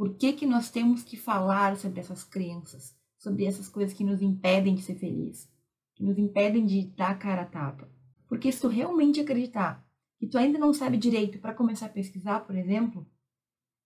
Por 0.00 0.14
que, 0.14 0.32
que 0.32 0.46
nós 0.46 0.70
temos 0.70 1.02
que 1.02 1.14
falar 1.14 1.76
sobre 1.76 2.00
essas 2.00 2.24
crenças, 2.24 2.96
sobre 3.18 3.44
essas 3.44 3.68
coisas 3.68 3.94
que 3.94 4.02
nos 4.02 4.22
impedem 4.22 4.74
de 4.74 4.80
ser 4.80 4.94
feliz, 4.94 5.46
que 5.94 6.02
nos 6.02 6.16
impedem 6.16 6.64
de 6.64 6.86
dar 6.96 7.18
cara 7.18 7.42
a 7.42 7.44
tapa? 7.44 7.86
Porque 8.26 8.50
se 8.50 8.62
tu 8.62 8.68
realmente 8.68 9.20
acreditar 9.20 9.86
que 10.18 10.26
tu 10.26 10.38
ainda 10.38 10.58
não 10.58 10.72
sabe 10.72 10.96
direito 10.96 11.38
para 11.38 11.52
começar 11.52 11.84
a 11.84 11.90
pesquisar, 11.90 12.40
por 12.46 12.56
exemplo, 12.56 13.06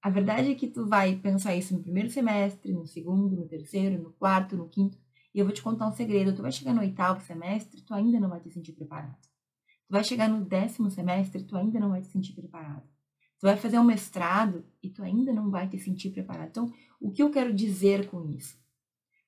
a 0.01 0.09
verdade 0.09 0.53
é 0.53 0.55
que 0.55 0.69
tu 0.69 0.87
vai 0.87 1.17
pensar 1.17 1.57
isso 1.57 1.75
no 1.75 1.83
primeiro 1.83 2.09
semestre, 2.09 2.73
no 2.73 2.87
segundo, 2.87 3.35
no 3.35 3.49
terceiro, 3.49 4.01
no 4.01 4.13
quarto, 4.13 4.57
no 4.57 4.69
quinto, 4.69 4.97
e 5.35 5.41
eu 5.41 5.45
vou 5.45 5.53
te 5.53 5.63
contar 5.63 5.89
um 5.89 5.93
segredo. 5.93 6.33
Tu 6.33 6.43
vai 6.43 6.53
chegar 6.53 6.73
no 6.73 6.83
oitavo 6.83 7.27
semestre, 7.27 7.83
tu 7.83 7.93
ainda 7.93 8.21
não 8.21 8.29
vai 8.29 8.39
te 8.39 8.53
sentir 8.53 8.75
preparado. 8.75 9.19
Tu 9.21 9.91
vai 9.91 10.05
chegar 10.05 10.29
no 10.29 10.45
décimo 10.45 10.93
semestre, 10.93 11.43
tu 11.43 11.57
ainda 11.57 11.81
não 11.81 11.91
vai 11.91 12.03
te 12.03 12.07
sentir 12.07 12.35
preparado. 12.35 12.94
Tu 13.39 13.47
vai 13.47 13.57
fazer 13.57 13.79
um 13.79 13.85
mestrado 13.85 14.65
e 14.83 14.89
tu 14.89 15.03
ainda 15.03 15.33
não 15.33 15.51
vai 15.51 15.69
te 15.69 15.79
sentir 15.79 16.11
preparado. 16.11 16.49
Então, 16.49 16.73
o 17.01 17.11
que 17.11 17.23
eu 17.23 17.31
quero 17.31 17.53
dizer 17.53 18.07
com 18.09 18.29
isso? 18.31 18.57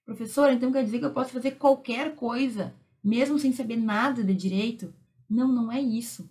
Professora, 0.04 0.52
então 0.52 0.70
quer 0.70 0.84
dizer 0.84 1.00
que 1.00 1.04
eu 1.04 1.12
posso 1.12 1.32
fazer 1.32 1.52
qualquer 1.52 2.14
coisa, 2.14 2.74
mesmo 3.02 3.38
sem 3.38 3.52
saber 3.52 3.76
nada 3.76 4.22
de 4.22 4.34
direito? 4.34 4.94
Não, 5.28 5.48
não 5.48 5.70
é 5.70 5.80
isso. 5.80 6.30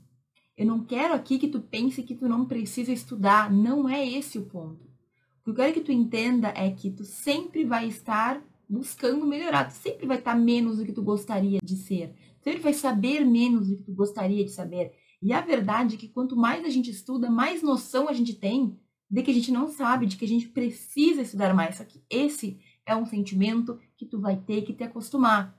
Eu 0.58 0.66
não 0.66 0.86
quero 0.86 1.14
aqui 1.14 1.38
que 1.38 1.50
tu 1.50 1.60
pense 1.60 2.02
que 2.02 2.16
tu 2.16 2.30
não 2.30 2.46
precisa 2.46 2.92
estudar. 2.92 3.52
Não 3.52 3.90
é 3.90 4.08
esse 4.08 4.38
o 4.38 4.46
ponto. 4.46 4.86
O 5.42 5.44
que 5.44 5.50
eu 5.50 5.56
quero 5.56 5.74
que 5.74 5.82
tu 5.82 5.92
entenda 5.92 6.54
é 6.56 6.72
que 6.72 6.90
tu 6.90 7.04
sempre 7.04 7.66
vai 7.66 7.88
estar 7.88 8.42
buscando 8.68 9.28
melhorar. 9.28 9.66
Tu 9.66 9.74
sempre 9.74 10.08
vai 10.08 10.18
estar 10.18 10.36
menos 10.36 10.78
do 10.78 10.86
que 10.86 10.94
tu 10.94 11.04
gostaria 11.04 11.60
de 11.62 11.76
ser. 11.76 12.16
Tu 12.40 12.46
sempre 12.46 12.62
vai 12.62 12.74
saber 12.74 13.26
menos 13.26 13.68
do 13.68 13.76
que 13.76 13.84
tu 13.84 13.94
gostaria 13.94 14.46
de 14.46 14.52
saber. 14.52 14.94
E 15.22 15.34
a 15.34 15.42
verdade 15.42 15.96
é 15.96 15.98
que 15.98 16.08
quanto 16.08 16.36
mais 16.36 16.64
a 16.66 16.70
gente 16.70 16.90
estuda, 16.92 17.30
mais 17.30 17.62
noção 17.62 18.08
a 18.08 18.14
gente 18.14 18.34
tem 18.34 18.80
de 19.10 19.22
que 19.22 19.32
a 19.32 19.34
gente 19.34 19.52
não 19.52 19.68
sabe, 19.68 20.06
de 20.06 20.18
que 20.18 20.26
a 20.26 20.28
gente 20.28 20.48
precisa 20.48 21.22
estudar 21.22 21.54
mais. 21.54 21.78
Só 21.78 21.84
que 21.84 22.04
esse 22.10 22.60
é 22.86 22.96
um 22.96 23.06
sentimento 23.06 23.80
que 23.98 24.06
tu 24.06 24.20
vai 24.20 24.38
ter 24.38 24.64
que 24.64 24.74
te 24.74 24.84
acostumar. 24.84 25.58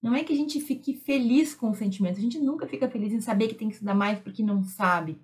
Não 0.00 0.14
é 0.14 0.22
que 0.22 0.32
a 0.32 0.36
gente 0.36 0.60
fique 0.60 0.94
feliz 0.94 1.54
com 1.54 1.70
o 1.70 1.74
sentimento. 1.74 2.18
A 2.18 2.22
gente 2.22 2.38
nunca 2.38 2.66
fica 2.66 2.88
feliz 2.88 3.12
em 3.12 3.20
saber 3.20 3.48
que 3.48 3.54
tem 3.54 3.68
que 3.68 3.74
estudar 3.74 3.94
mais 3.94 4.18
porque 4.20 4.42
não 4.42 4.62
sabe. 4.62 5.20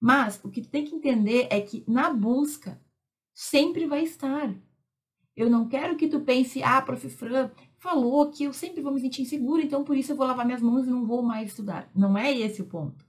Mas 0.00 0.40
o 0.42 0.50
que 0.50 0.62
tu 0.62 0.68
tem 0.68 0.84
que 0.84 0.94
entender 0.94 1.48
é 1.50 1.60
que 1.60 1.84
na 1.86 2.10
busca 2.10 2.80
sempre 3.34 3.86
vai 3.86 4.02
estar. 4.02 4.54
Eu 5.36 5.50
não 5.50 5.68
quero 5.68 5.96
que 5.96 6.08
tu 6.08 6.20
pense, 6.20 6.62
ah, 6.62 6.80
prof. 6.80 7.08
Fran 7.10 7.50
falou 7.78 8.30
que 8.30 8.44
eu 8.44 8.52
sempre 8.52 8.80
vou 8.80 8.92
me 8.92 9.00
sentir 9.00 9.22
insegura, 9.22 9.62
então 9.62 9.84
por 9.84 9.96
isso 9.96 10.12
eu 10.12 10.16
vou 10.16 10.26
lavar 10.26 10.46
minhas 10.46 10.62
mãos 10.62 10.86
e 10.86 10.90
não 10.90 11.06
vou 11.06 11.22
mais 11.22 11.50
estudar. 11.50 11.90
Não 11.94 12.16
é 12.16 12.36
esse 12.36 12.62
o 12.62 12.66
ponto. 12.66 13.04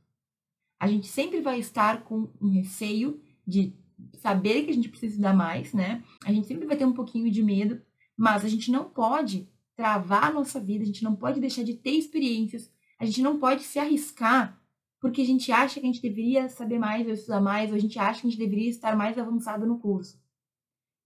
A 0.79 0.88
gente 0.88 1.07
sempre 1.07 1.41
vai 1.41 1.59
estar 1.59 2.03
com 2.03 2.29
um 2.39 2.50
receio 2.50 3.21
de 3.45 3.74
saber 4.15 4.63
que 4.63 4.71
a 4.71 4.74
gente 4.74 4.89
precisa 4.89 5.13
estudar 5.13 5.33
mais, 5.33 5.74
né? 5.74 6.03
A 6.24 6.31
gente 6.31 6.47
sempre 6.47 6.67
vai 6.67 6.77
ter 6.77 6.86
um 6.86 6.93
pouquinho 6.93 7.31
de 7.31 7.43
medo, 7.43 7.81
mas 8.15 8.45
a 8.45 8.47
gente 8.47 8.71
não 8.71 8.89
pode 8.89 9.50
travar 9.75 10.25
a 10.25 10.33
nossa 10.33 10.59
vida, 10.59 10.83
a 10.83 10.88
gente 10.88 11.03
não 11.03 11.15
pode 11.15 11.39
deixar 11.39 11.63
de 11.63 11.74
ter 11.74 11.91
experiências, 11.91 12.71
a 13.00 13.05
gente 13.05 13.21
não 13.21 13.39
pode 13.39 13.63
se 13.63 13.79
arriscar 13.79 14.59
porque 15.00 15.21
a 15.21 15.25
gente 15.25 15.51
acha 15.51 15.79
que 15.79 15.86
a 15.86 15.91
gente 15.91 16.01
deveria 16.01 16.50
saber 16.50 16.79
mais 16.79 17.05
ou 17.05 17.13
estudar 17.13 17.41
mais, 17.41 17.69
ou 17.69 17.75
a 17.75 17.79
gente 17.79 18.00
acha 18.00 18.21
que 18.21 18.27
a 18.27 18.29
gente 18.29 18.39
deveria 18.39 18.69
estar 18.69 18.95
mais 18.95 19.17
avançado 19.17 19.65
no 19.65 19.79
curso. 19.79 20.19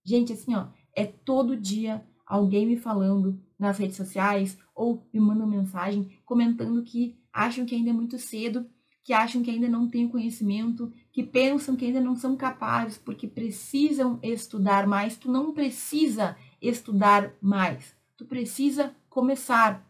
Gente, 0.04 0.32
assim, 0.32 0.54
ó, 0.54 0.68
é 0.94 1.06
todo 1.06 1.56
dia 1.56 2.04
alguém 2.26 2.66
me 2.66 2.76
falando 2.76 3.40
nas 3.62 3.78
redes 3.78 3.96
sociais 3.96 4.58
ou 4.74 5.06
me 5.12 5.20
mandando 5.20 5.46
mensagem 5.46 6.18
comentando 6.24 6.82
que 6.82 7.16
acham 7.32 7.64
que 7.64 7.74
ainda 7.74 7.90
é 7.90 7.92
muito 7.92 8.18
cedo 8.18 8.66
que 9.04 9.12
acham 9.12 9.42
que 9.42 9.50
ainda 9.50 9.68
não 9.68 9.88
têm 9.88 10.08
conhecimento, 10.08 10.92
que 11.10 11.22
pensam 11.22 11.74
que 11.74 11.86
ainda 11.86 12.00
não 12.00 12.14
são 12.14 12.36
capazes 12.36 12.96
porque 12.96 13.26
precisam 13.26 14.18
estudar 14.22 14.86
mais. 14.86 15.16
Tu 15.16 15.30
não 15.30 15.52
precisa 15.52 16.36
estudar 16.60 17.32
mais. 17.40 17.96
Tu 18.16 18.24
precisa 18.24 18.94
começar. 19.08 19.84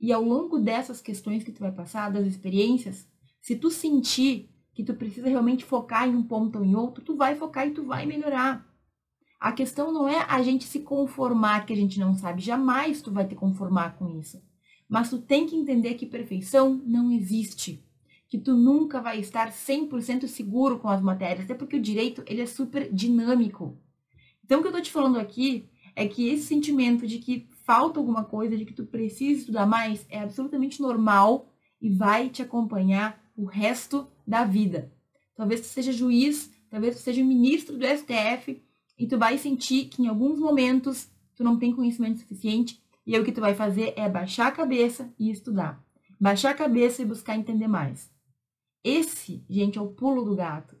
E 0.00 0.12
ao 0.12 0.22
longo 0.22 0.58
dessas 0.58 1.00
questões 1.00 1.42
que 1.42 1.50
tu 1.50 1.60
vai 1.60 1.72
passar, 1.72 2.12
das 2.12 2.26
experiências, 2.26 3.08
se 3.40 3.56
tu 3.56 3.70
sentir 3.70 4.48
que 4.72 4.84
tu 4.84 4.94
precisa 4.94 5.28
realmente 5.28 5.64
focar 5.64 6.08
em 6.08 6.14
um 6.14 6.22
ponto 6.22 6.58
ou 6.58 6.64
em 6.64 6.76
outro, 6.76 7.02
tu 7.02 7.16
vai 7.16 7.34
focar 7.34 7.66
e 7.66 7.72
tu 7.72 7.84
vai 7.84 8.06
melhorar. 8.06 8.64
A 9.44 9.52
questão 9.52 9.92
não 9.92 10.08
é 10.08 10.24
a 10.26 10.40
gente 10.40 10.64
se 10.64 10.80
conformar 10.80 11.66
que 11.66 11.72
a 11.74 11.76
gente 11.76 12.00
não 12.00 12.14
sabe, 12.14 12.40
jamais 12.40 13.02
tu 13.02 13.12
vai 13.12 13.28
te 13.28 13.34
conformar 13.34 13.94
com 13.98 14.08
isso. 14.18 14.42
Mas 14.88 15.10
tu 15.10 15.18
tem 15.18 15.46
que 15.46 15.54
entender 15.54 15.96
que 15.96 16.06
perfeição 16.06 16.80
não 16.86 17.12
existe, 17.12 17.84
que 18.26 18.38
tu 18.38 18.56
nunca 18.56 19.02
vai 19.02 19.20
estar 19.20 19.52
100% 19.52 20.26
seguro 20.28 20.78
com 20.78 20.88
as 20.88 21.02
matérias, 21.02 21.44
até 21.44 21.52
porque 21.52 21.76
o 21.76 21.82
direito 21.82 22.24
ele 22.26 22.40
é 22.40 22.46
super 22.46 22.90
dinâmico. 22.90 23.78
Então 24.42 24.60
o 24.60 24.62
que 24.62 24.68
eu 24.68 24.72
tô 24.72 24.80
te 24.80 24.90
falando 24.90 25.18
aqui 25.18 25.68
é 25.94 26.08
que 26.08 26.26
esse 26.26 26.46
sentimento 26.46 27.06
de 27.06 27.18
que 27.18 27.46
falta 27.66 28.00
alguma 28.00 28.24
coisa, 28.24 28.56
de 28.56 28.64
que 28.64 28.72
tu 28.72 28.86
precisa 28.86 29.40
estudar 29.40 29.66
mais, 29.66 30.06
é 30.08 30.20
absolutamente 30.20 30.80
normal 30.80 31.52
e 31.82 31.90
vai 31.90 32.30
te 32.30 32.40
acompanhar 32.40 33.22
o 33.36 33.44
resto 33.44 34.08
da 34.26 34.42
vida. 34.42 34.90
Talvez 35.36 35.60
tu 35.60 35.66
seja 35.66 35.92
juiz, 35.92 36.50
talvez 36.70 36.96
tu 36.96 37.02
seja 37.02 37.22
ministro 37.22 37.76
do 37.76 37.84
STF 37.84 38.63
e 38.98 39.06
tu 39.06 39.18
vai 39.18 39.38
sentir 39.38 39.86
que 39.86 40.02
em 40.02 40.06
alguns 40.06 40.38
momentos 40.38 41.10
tu 41.34 41.42
não 41.42 41.58
tem 41.58 41.74
conhecimento 41.74 42.20
suficiente 42.20 42.82
e 43.06 43.14
aí 43.14 43.20
o 43.20 43.24
que 43.24 43.32
tu 43.32 43.40
vai 43.40 43.54
fazer 43.54 43.92
é 43.96 44.08
baixar 44.08 44.46
a 44.48 44.52
cabeça 44.52 45.12
e 45.18 45.30
estudar. 45.30 45.84
Baixar 46.18 46.50
a 46.50 46.54
cabeça 46.54 47.02
e 47.02 47.06
buscar 47.06 47.36
entender 47.36 47.68
mais. 47.68 48.10
Esse, 48.82 49.44
gente, 49.48 49.78
é 49.78 49.82
o 49.82 49.92
pulo 49.92 50.24
do 50.24 50.36
gato. 50.36 50.76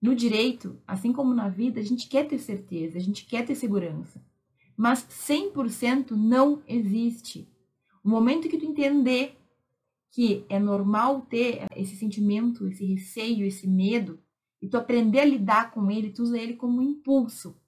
No 0.00 0.14
direito, 0.14 0.80
assim 0.86 1.12
como 1.12 1.34
na 1.34 1.48
vida, 1.48 1.80
a 1.80 1.82
gente 1.82 2.08
quer 2.08 2.26
ter 2.26 2.38
certeza, 2.38 2.98
a 2.98 3.00
gente 3.00 3.26
quer 3.26 3.44
ter 3.44 3.54
segurança. 3.54 4.24
Mas 4.76 5.04
100% 5.04 6.10
não 6.12 6.62
existe. 6.66 7.48
O 8.04 8.08
momento 8.08 8.48
que 8.48 8.58
tu 8.58 8.66
entender 8.66 9.36
que 10.12 10.44
é 10.48 10.58
normal 10.58 11.22
ter 11.22 11.66
esse 11.74 11.96
sentimento, 11.96 12.66
esse 12.66 12.84
receio, 12.84 13.46
esse 13.46 13.66
medo, 13.66 14.18
e 14.60 14.68
tu 14.68 14.76
aprender 14.76 15.20
a 15.20 15.24
lidar 15.24 15.70
com 15.70 15.90
ele, 15.90 16.10
tu 16.10 16.22
usa 16.22 16.38
ele 16.38 16.54
como 16.54 16.78
um 16.78 16.82
impulso. 16.82 17.60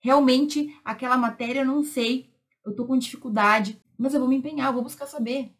Realmente, 0.00 0.74
aquela 0.84 1.16
matéria 1.16 1.60
eu 1.60 1.66
não 1.66 1.82
sei, 1.82 2.30
eu 2.64 2.74
tô 2.74 2.84
com 2.84 2.98
dificuldade, 2.98 3.80
mas 3.96 4.14
eu 4.14 4.20
vou 4.20 4.28
me 4.28 4.36
empenhar, 4.36 4.68
eu 4.68 4.74
vou 4.74 4.82
buscar 4.82 5.06
saber. 5.06 5.54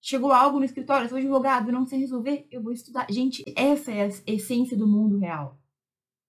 Chegou 0.00 0.32
algo 0.32 0.58
no 0.58 0.64
escritório, 0.64 1.04
eu 1.04 1.08
sou 1.08 1.18
advogado, 1.18 1.72
não 1.72 1.86
sei 1.86 1.98
resolver, 1.98 2.46
eu 2.50 2.62
vou 2.62 2.72
estudar. 2.72 3.06
Gente, 3.10 3.44
essa 3.56 3.90
é 3.90 4.04
a 4.04 4.32
essência 4.32 4.76
do 4.76 4.86
mundo 4.86 5.18
real. 5.18 5.58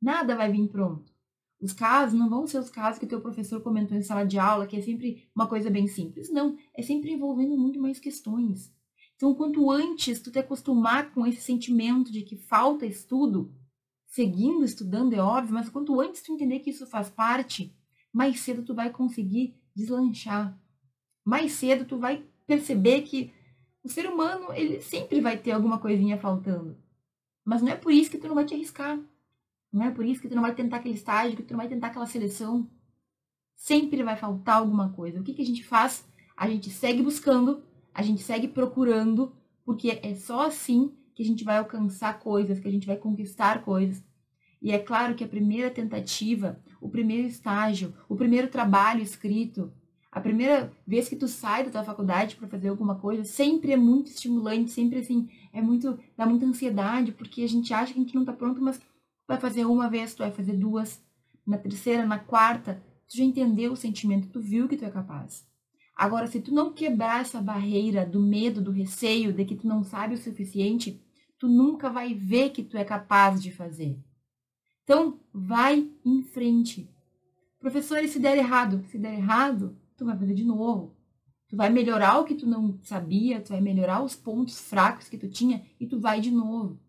Nada 0.01 0.35
vai 0.35 0.51
vir 0.51 0.67
pronto. 0.67 1.11
Os 1.59 1.73
casos 1.73 2.17
não 2.17 2.29
vão 2.29 2.45
ser 2.45 2.59
os 2.59 2.69
casos 2.69 2.99
que 2.99 3.05
o 3.05 3.09
teu 3.09 3.19
professor 3.19 3.61
comentou 3.61 3.97
em 3.97 4.03
sala 4.03 4.23
de 4.23 4.37
aula, 4.37 4.67
que 4.67 4.77
é 4.77 4.81
sempre 4.81 5.27
uma 5.35 5.47
coisa 5.47 5.69
bem 5.69 5.87
simples. 5.87 6.31
Não, 6.31 6.55
é 6.75 6.81
sempre 6.83 7.11
envolvendo 7.11 7.57
muito 7.57 7.79
mais 7.79 7.99
questões. 7.99 8.71
Então, 9.15 9.33
quanto 9.33 9.71
antes 9.71 10.21
tu 10.21 10.31
te 10.31 10.37
acostumar 10.37 11.11
com 11.11 11.25
esse 11.25 11.41
sentimento 11.41 12.11
de 12.11 12.21
que 12.21 12.37
falta 12.37 12.85
estudo, 12.85 13.51
seguindo 14.07 14.63
estudando 14.63 15.13
é 15.13 15.19
óbvio, 15.19 15.53
mas 15.53 15.69
quanto 15.69 15.99
antes 15.99 16.21
tu 16.21 16.33
entender 16.33 16.59
que 16.59 16.71
isso 16.71 16.87
faz 16.87 17.09
parte, 17.09 17.75
mais 18.11 18.39
cedo 18.39 18.63
tu 18.63 18.73
vai 18.73 18.89
conseguir 18.89 19.55
deslanchar. 19.75 20.59
Mais 21.23 21.51
cedo 21.51 21.85
tu 21.85 21.99
vai 21.99 22.25
perceber 22.47 23.01
que 23.01 23.31
o 23.83 23.89
ser 23.89 24.07
humano, 24.07 24.51
ele 24.53 24.81
sempre 24.81 25.21
vai 25.21 25.37
ter 25.37 25.51
alguma 25.51 25.79
coisinha 25.79 26.17
faltando. 26.17 26.77
Mas 27.45 27.61
não 27.61 27.71
é 27.71 27.75
por 27.75 27.91
isso 27.91 28.09
que 28.09 28.17
tu 28.17 28.27
não 28.27 28.35
vai 28.35 28.45
te 28.45 28.53
arriscar. 28.53 28.99
Não 29.71 29.85
é 29.85 29.91
por 29.91 30.05
isso 30.05 30.21
que 30.21 30.27
tu 30.27 30.35
não 30.35 30.41
vai 30.41 30.55
tentar 30.55 30.77
aquele 30.77 30.95
estágio, 30.95 31.37
que 31.37 31.43
tu 31.43 31.51
não 31.51 31.59
vai 31.59 31.67
tentar 31.67 31.87
aquela 31.87 32.05
seleção. 32.05 32.69
Sempre 33.55 34.03
vai 34.03 34.17
faltar 34.17 34.57
alguma 34.57 34.91
coisa. 34.91 35.19
O 35.19 35.23
que, 35.23 35.33
que 35.33 35.41
a 35.41 35.45
gente 35.45 35.63
faz? 35.63 36.05
A 36.35 36.49
gente 36.49 36.69
segue 36.69 37.01
buscando, 37.01 37.63
a 37.93 38.01
gente 38.01 38.21
segue 38.21 38.47
procurando, 38.47 39.35
porque 39.63 39.99
é 40.01 40.15
só 40.15 40.47
assim 40.47 40.96
que 41.17 41.23
a 41.23 41.25
gente 41.25 41.43
vai 41.43 41.57
alcançar 41.57 42.19
coisas, 42.19 42.59
que 42.59 42.67
a 42.67 42.71
gente 42.71 42.85
vai 42.85 42.95
conquistar 42.95 43.63
coisas. 43.63 44.03
E 44.61 44.71
é 44.71 44.77
claro 44.77 45.15
que 45.15 45.23
a 45.23 45.27
primeira 45.27 45.71
tentativa, 45.71 46.61
o 46.79 46.89
primeiro 46.89 47.27
estágio, 47.27 47.91
o 48.07 48.15
primeiro 48.15 48.49
trabalho 48.49 49.01
escrito, 49.01 49.73
a 50.11 50.21
primeira 50.21 50.71
vez 50.85 51.09
que 51.09 51.15
tu 51.15 51.27
sai 51.27 51.63
da 51.63 51.71
tua 51.71 51.83
faculdade 51.83 52.35
para 52.35 52.47
fazer 52.47 52.67
alguma 52.67 52.99
coisa, 52.99 53.23
sempre 53.23 53.71
é 53.71 53.77
muito 53.77 54.11
estimulante, 54.11 54.69
sempre 54.69 54.99
assim, 54.99 55.27
é 55.51 55.59
muito, 55.59 55.97
dá 56.15 56.23
muita 56.23 56.45
ansiedade, 56.45 57.11
porque 57.11 57.41
a 57.41 57.49
gente 57.49 57.73
acha 57.73 57.93
que 57.93 57.99
a 57.99 58.03
gente 58.03 58.13
não 58.13 58.23
tá 58.23 58.31
pronto, 58.31 58.61
mas 58.61 58.79
vai 59.27 59.39
fazer 59.39 59.65
uma 59.65 59.89
vez, 59.89 60.13
tu 60.13 60.19
vai 60.19 60.31
fazer 60.31 60.53
duas, 60.53 61.03
na 61.47 61.57
terceira, 61.57 62.05
na 62.05 62.19
quarta, 62.19 62.79
tu 63.09 63.17
já 63.17 63.23
entendeu 63.23 63.71
o 63.71 63.75
sentimento, 63.75 64.29
tu 64.29 64.39
viu 64.39 64.67
que 64.67 64.77
tu 64.77 64.85
é 64.85 64.91
capaz. 64.91 65.47
Agora, 65.95 66.27
se 66.27 66.39
tu 66.39 66.53
não 66.53 66.71
quebrar 66.73 67.21
essa 67.21 67.41
barreira 67.41 68.05
do 68.05 68.21
medo, 68.21 68.61
do 68.61 68.69
receio, 68.69 69.33
de 69.33 69.43
que 69.45 69.55
tu 69.55 69.67
não 69.67 69.83
sabe 69.83 70.13
o 70.13 70.17
suficiente, 70.17 71.01
tu 71.37 71.47
nunca 71.47 71.89
vai 71.89 72.13
ver 72.13 72.51
que 72.51 72.63
tu 72.63 72.77
é 72.77 72.83
capaz 72.83 73.41
de 73.41 73.51
fazer. 73.51 73.97
Então, 74.83 75.19
vai 75.33 75.89
em 76.05 76.23
frente. 76.23 76.89
Professor, 77.59 78.03
e 78.03 78.07
se 78.07 78.19
der 78.19 78.37
errado? 78.37 78.83
Se 78.87 78.97
der 78.97 79.15
errado, 79.15 79.77
tu 79.95 80.05
vai 80.05 80.17
fazer 80.17 80.33
de 80.33 80.43
novo. 80.43 80.95
Tu 81.49 81.55
vai 81.55 81.69
melhorar 81.69 82.19
o 82.19 82.25
que 82.25 82.35
tu 82.35 82.45
não 82.47 82.79
sabia, 82.83 83.41
tu 83.41 83.49
vai 83.49 83.61
melhorar 83.61 84.03
os 84.03 84.15
pontos 84.15 84.59
fracos 84.59 85.07
que 85.07 85.17
tu 85.17 85.29
tinha 85.29 85.65
e 85.79 85.87
tu 85.87 85.99
vai 85.99 86.19
de 86.19 86.31
novo. 86.31 86.79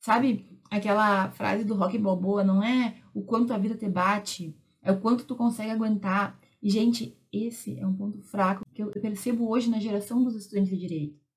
Sabe 0.00 0.46
aquela 0.70 1.30
frase 1.30 1.64
do 1.64 1.74
Rock 1.74 1.98
Balboa, 1.98 2.44
não 2.44 2.62
é 2.62 2.96
o 3.12 3.22
quanto 3.22 3.52
a 3.52 3.58
vida 3.58 3.74
te 3.74 3.88
bate, 3.88 4.56
é 4.82 4.92
o 4.92 5.00
quanto 5.00 5.24
tu 5.24 5.34
consegue 5.34 5.70
aguentar. 5.70 6.38
E, 6.62 6.70
gente, 6.70 7.16
esse 7.32 7.78
é 7.78 7.86
um 7.86 7.94
ponto 7.94 8.20
fraco 8.22 8.64
que 8.72 8.82
eu 8.82 8.90
percebo 8.90 9.48
hoje 9.48 9.70
na 9.70 9.78
geração 9.78 10.22
dos 10.22 10.34
estudantes 10.34 10.70
de 10.70 10.76
direito. 10.76 11.27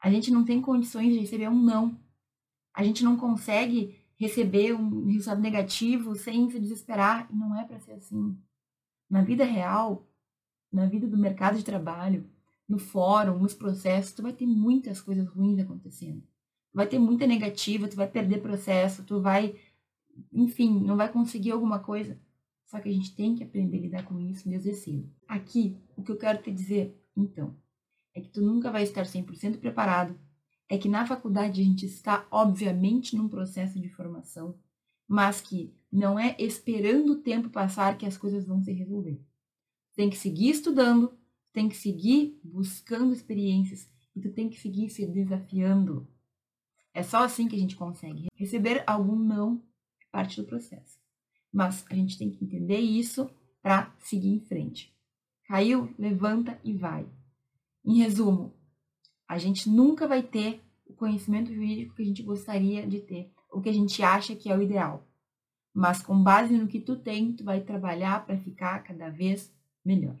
A 0.00 0.10
gente 0.10 0.30
não 0.30 0.44
tem 0.44 0.60
condições 0.60 1.12
de 1.12 1.18
receber 1.18 1.48
um 1.48 1.60
não. 1.60 1.98
A 2.72 2.84
gente 2.84 3.02
não 3.02 3.16
consegue 3.16 3.98
receber 4.18 4.74
um 4.74 5.06
resultado 5.06 5.40
negativo 5.40 6.14
sem 6.14 6.50
se 6.50 6.58
desesperar. 6.58 7.28
E 7.30 7.36
não 7.36 7.58
é 7.58 7.64
para 7.64 7.80
ser 7.80 7.92
assim. 7.92 8.36
Na 9.08 9.22
vida 9.22 9.44
real, 9.44 10.06
na 10.72 10.86
vida 10.86 11.06
do 11.06 11.16
mercado 11.16 11.56
de 11.56 11.64
trabalho, 11.64 12.28
no 12.68 12.78
fórum, 12.78 13.38
nos 13.38 13.54
processos, 13.54 14.12
tu 14.12 14.22
vai 14.22 14.32
ter 14.32 14.46
muitas 14.46 15.00
coisas 15.00 15.26
ruins 15.28 15.58
acontecendo. 15.58 16.22
Vai 16.72 16.86
ter 16.86 16.98
muita 16.98 17.26
negativa, 17.26 17.88
tu 17.88 17.96
vai 17.96 18.06
perder 18.06 18.42
processo, 18.42 19.02
tu 19.02 19.20
vai, 19.20 19.56
enfim, 20.32 20.78
não 20.80 20.96
vai 20.96 21.10
conseguir 21.10 21.52
alguma 21.52 21.78
coisa. 21.78 22.20
Só 22.66 22.78
que 22.78 22.88
a 22.90 22.92
gente 22.92 23.16
tem 23.16 23.34
que 23.34 23.42
aprender 23.42 23.78
a 23.78 23.80
lidar 23.80 24.04
com 24.04 24.20
isso 24.20 24.46
desde 24.46 24.74
cedo. 24.74 25.10
Aqui, 25.26 25.78
o 25.96 26.02
que 26.02 26.12
eu 26.12 26.18
quero 26.18 26.42
te 26.42 26.52
dizer, 26.52 26.94
então, 27.16 27.56
é 28.14 28.20
que 28.20 28.28
tu 28.28 28.40
nunca 28.40 28.70
vai 28.70 28.82
estar 28.82 29.04
100% 29.04 29.58
preparado 29.58 30.18
é 30.68 30.76
que 30.76 30.88
na 30.88 31.06
faculdade 31.06 31.60
a 31.60 31.64
gente 31.64 31.86
está, 31.86 32.26
obviamente, 32.30 33.16
num 33.16 33.28
processo 33.28 33.80
de 33.80 33.88
formação, 33.88 34.58
mas 35.06 35.40
que 35.40 35.74
não 35.90 36.18
é 36.18 36.36
esperando 36.38 37.12
o 37.12 37.22
tempo 37.22 37.48
passar 37.48 37.96
que 37.96 38.04
as 38.04 38.18
coisas 38.18 38.46
vão 38.46 38.62
se 38.62 38.72
resolver. 38.72 39.18
Tem 39.96 40.10
que 40.10 40.18
seguir 40.18 40.50
estudando, 40.50 41.16
tem 41.52 41.68
que 41.68 41.76
seguir 41.76 42.38
buscando 42.44 43.14
experiências 43.14 43.90
e 44.14 44.20
tu 44.20 44.30
tem 44.30 44.50
que 44.50 44.60
seguir 44.60 44.90
se 44.90 45.06
desafiando. 45.06 46.06
É 46.92 47.02
só 47.02 47.24
assim 47.24 47.48
que 47.48 47.56
a 47.56 47.58
gente 47.58 47.76
consegue. 47.76 48.26
Receber 48.34 48.84
algum 48.86 49.16
não 49.16 49.62
é 50.00 50.04
parte 50.12 50.40
do 50.40 50.46
processo. 50.46 50.98
Mas 51.50 51.84
a 51.90 51.94
gente 51.94 52.18
tem 52.18 52.30
que 52.30 52.44
entender 52.44 52.78
isso 52.78 53.30
para 53.62 53.94
seguir 53.98 54.28
em 54.28 54.40
frente. 54.40 54.94
Caiu, 55.44 55.94
levanta 55.98 56.60
e 56.62 56.74
vai. 56.74 57.06
Em 57.84 57.98
resumo, 57.98 58.54
a 59.26 59.38
gente 59.38 59.68
nunca 59.68 60.06
vai 60.06 60.22
ter 60.22 60.62
o 60.86 60.94
conhecimento 60.94 61.52
jurídico 61.52 61.94
que 61.94 62.02
a 62.02 62.06
gente 62.06 62.22
gostaria 62.22 62.86
de 62.86 63.00
ter, 63.00 63.30
o 63.52 63.60
que 63.60 63.68
a 63.68 63.72
gente 63.72 64.02
acha 64.02 64.34
que 64.34 64.50
é 64.50 64.56
o 64.56 64.62
ideal. 64.62 65.06
Mas 65.74 66.02
com 66.02 66.22
base 66.22 66.56
no 66.56 66.66
que 66.66 66.80
tu 66.80 66.96
tem, 66.96 67.32
tu 67.32 67.44
vai 67.44 67.60
trabalhar 67.60 68.24
para 68.26 68.38
ficar 68.38 68.82
cada 68.82 69.10
vez 69.10 69.52
melhor. 69.84 70.18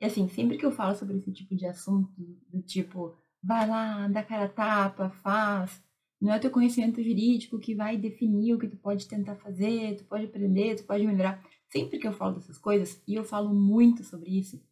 E 0.00 0.04
assim, 0.04 0.28
sempre 0.28 0.58
que 0.58 0.64
eu 0.64 0.72
falo 0.72 0.94
sobre 0.94 1.16
esse 1.16 1.32
tipo 1.32 1.54
de 1.54 1.66
assunto, 1.66 2.10
do 2.52 2.62
tipo, 2.62 3.14
vai 3.42 3.66
lá, 3.66 4.08
dá 4.08 4.22
cara 4.22 4.48
tapa, 4.48 5.10
faz, 5.10 5.82
não 6.20 6.32
é 6.32 6.36
o 6.36 6.40
teu 6.40 6.50
conhecimento 6.50 7.02
jurídico 7.02 7.58
que 7.58 7.74
vai 7.74 7.96
definir 7.96 8.54
o 8.54 8.58
que 8.58 8.68
tu 8.68 8.76
pode 8.76 9.06
tentar 9.06 9.36
fazer, 9.36 9.96
tu 9.96 10.04
pode 10.04 10.24
aprender, 10.24 10.76
tu 10.76 10.84
pode 10.84 11.06
melhorar. 11.06 11.42
Sempre 11.68 11.98
que 11.98 12.06
eu 12.06 12.12
falo 12.12 12.34
dessas 12.34 12.58
coisas, 12.58 13.02
e 13.06 13.14
eu 13.14 13.24
falo 13.24 13.54
muito 13.54 14.02
sobre 14.04 14.30
isso, 14.30 14.62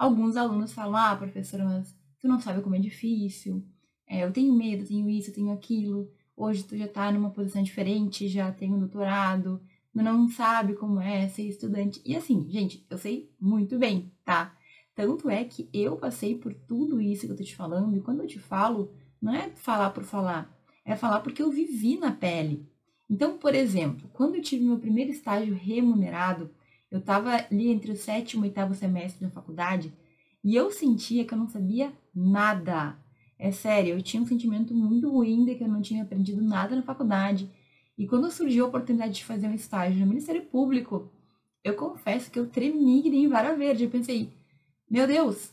alguns 0.00 0.34
alunos 0.34 0.72
falam, 0.72 0.96
ah, 0.96 1.14
professora, 1.14 1.62
mas 1.62 1.94
tu 2.18 2.26
não 2.26 2.40
sabe 2.40 2.62
como 2.62 2.74
é 2.74 2.78
difícil, 2.78 3.62
é, 4.06 4.24
eu 4.24 4.32
tenho 4.32 4.54
medo, 4.54 4.86
tenho 4.86 5.10
isso, 5.10 5.30
tenho 5.30 5.52
aquilo, 5.52 6.10
hoje 6.34 6.64
tu 6.64 6.74
já 6.74 6.88
tá 6.88 7.12
numa 7.12 7.28
posição 7.28 7.62
diferente, 7.62 8.26
já 8.26 8.50
tem 8.50 8.72
um 8.72 8.78
doutorado, 8.78 9.60
não 9.94 10.26
sabe 10.26 10.72
como 10.72 11.02
é 11.02 11.28
ser 11.28 11.42
estudante. 11.42 12.00
E 12.02 12.16
assim, 12.16 12.46
gente, 12.48 12.86
eu 12.88 12.96
sei 12.96 13.30
muito 13.38 13.78
bem, 13.78 14.10
tá? 14.24 14.56
Tanto 14.94 15.28
é 15.28 15.44
que 15.44 15.68
eu 15.70 15.98
passei 15.98 16.34
por 16.34 16.54
tudo 16.54 16.98
isso 16.98 17.26
que 17.26 17.32
eu 17.32 17.36
tô 17.36 17.44
te 17.44 17.54
falando, 17.54 17.94
e 17.94 18.00
quando 18.00 18.22
eu 18.22 18.26
te 18.26 18.38
falo, 18.38 18.90
não 19.20 19.34
é 19.34 19.50
falar 19.50 19.90
por 19.90 20.04
falar, 20.04 20.50
é 20.82 20.96
falar 20.96 21.20
porque 21.20 21.42
eu 21.42 21.50
vivi 21.50 21.98
na 21.98 22.10
pele. 22.10 22.66
Então, 23.08 23.36
por 23.36 23.54
exemplo, 23.54 24.08
quando 24.14 24.36
eu 24.36 24.42
tive 24.42 24.64
meu 24.64 24.78
primeiro 24.78 25.10
estágio 25.10 25.54
remunerado, 25.54 26.50
eu 26.90 26.98
estava 26.98 27.34
ali 27.34 27.68
entre 27.68 27.92
o 27.92 27.96
sétimo 27.96 28.44
e 28.44 28.48
oitavo 28.48 28.74
semestre 28.74 29.24
da 29.24 29.30
faculdade 29.30 29.92
e 30.42 30.56
eu 30.56 30.70
sentia 30.70 31.24
que 31.24 31.32
eu 31.32 31.38
não 31.38 31.48
sabia 31.48 31.92
nada. 32.14 32.96
É 33.38 33.52
sério, 33.52 33.94
eu 33.94 34.02
tinha 34.02 34.22
um 34.22 34.26
sentimento 34.26 34.74
muito 34.74 35.10
ruim 35.10 35.44
de 35.44 35.54
que 35.54 35.64
eu 35.64 35.68
não 35.68 35.80
tinha 35.80 36.02
aprendido 36.02 36.42
nada 36.42 36.74
na 36.76 36.82
faculdade. 36.82 37.50
E 37.96 38.06
quando 38.06 38.30
surgiu 38.30 38.64
a 38.64 38.68
oportunidade 38.68 39.14
de 39.14 39.24
fazer 39.24 39.46
um 39.46 39.54
estágio 39.54 40.00
no 40.00 40.06
Ministério 40.06 40.42
Público, 40.42 41.10
eu 41.62 41.74
confesso 41.74 42.30
que 42.30 42.38
eu 42.38 42.46
tremi 42.46 43.02
que 43.02 43.10
nem 43.10 43.28
vara 43.28 43.54
verde. 43.54 43.84
Eu 43.84 43.90
pensei, 43.90 44.32
meu 44.90 45.06
Deus, 45.06 45.52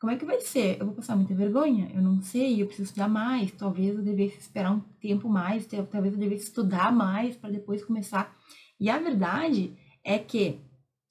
como 0.00 0.12
é 0.12 0.16
que 0.16 0.24
vai 0.24 0.40
ser? 0.40 0.78
Eu 0.78 0.86
vou 0.86 0.94
passar 0.94 1.16
muita 1.16 1.34
vergonha? 1.34 1.90
Eu 1.94 2.02
não 2.02 2.20
sei, 2.20 2.60
eu 2.60 2.66
preciso 2.66 2.88
estudar 2.88 3.08
mais. 3.08 3.50
Talvez 3.52 3.96
eu 3.96 4.02
devesse 4.02 4.38
esperar 4.38 4.72
um 4.72 4.80
tempo 5.00 5.28
mais, 5.28 5.66
talvez 5.66 6.12
eu 6.12 6.20
devesse 6.20 6.44
estudar 6.44 6.92
mais 6.92 7.36
para 7.36 7.50
depois 7.50 7.84
começar. 7.84 8.36
E 8.78 8.90
a 8.90 8.98
verdade 8.98 9.72
é 10.04 10.18
que, 10.18 10.60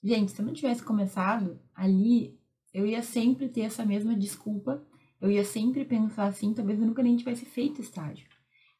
gente, 0.03 0.31
se 0.31 0.41
eu 0.41 0.45
não 0.45 0.53
tivesse 0.53 0.83
começado 0.83 1.60
ali, 1.74 2.38
eu 2.74 2.86
ia 2.86 3.01
sempre 3.01 3.48
ter 3.48 3.62
essa 3.62 3.86
mesma 3.86 4.15
desculpa. 4.15 4.86
Eu 5.22 5.31
ia 5.31 5.45
sempre 5.45 5.86
pensar 5.86 6.25
assim, 6.25 6.53
talvez 6.53 6.79
eu 6.79 6.86
nunca 6.86 7.01
nem 7.01 7.15
tivesse 7.15 7.45
feito 7.45 7.79
estágio. 7.79 8.27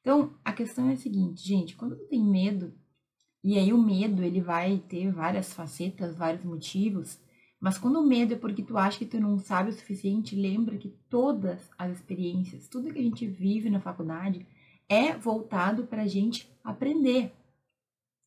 Então, 0.02 0.34
a 0.44 0.52
questão 0.52 0.90
é 0.90 0.94
a 0.94 0.98
seguinte, 0.98 1.48
gente, 1.48 1.76
quando 1.78 1.96
tu 1.96 2.06
tem 2.08 2.22
medo, 2.22 2.74
e 3.42 3.58
aí 3.58 3.72
o 3.72 3.82
medo, 3.82 4.22
ele 4.22 4.42
vai 4.42 4.78
ter 4.90 5.10
várias 5.10 5.54
facetas, 5.54 6.18
vários 6.18 6.44
motivos, 6.44 7.18
mas 7.64 7.78
quando 7.78 7.98
o 8.02 8.06
medo 8.06 8.34
é 8.34 8.38
porque 8.38 8.62
tu 8.62 8.78
acha 8.78 9.00
que 9.00 9.06
tu 9.06 9.22
não 9.22 9.40
sabe 9.40 9.70
o 9.70 9.74
suficiente, 9.74 10.36
lembra 10.36 10.78
que 10.78 10.90
todas 11.10 11.72
as 11.78 11.94
experiências, 11.94 12.68
tudo 12.68 12.92
que 12.92 13.00
a 13.00 13.04
gente 13.04 13.26
vive 13.26 13.70
na 13.70 13.80
faculdade 13.80 14.46
é 14.90 15.16
voltado 15.16 15.86
para 15.86 16.02
a 16.02 16.08
gente 16.08 16.54
aprender. 16.62 17.32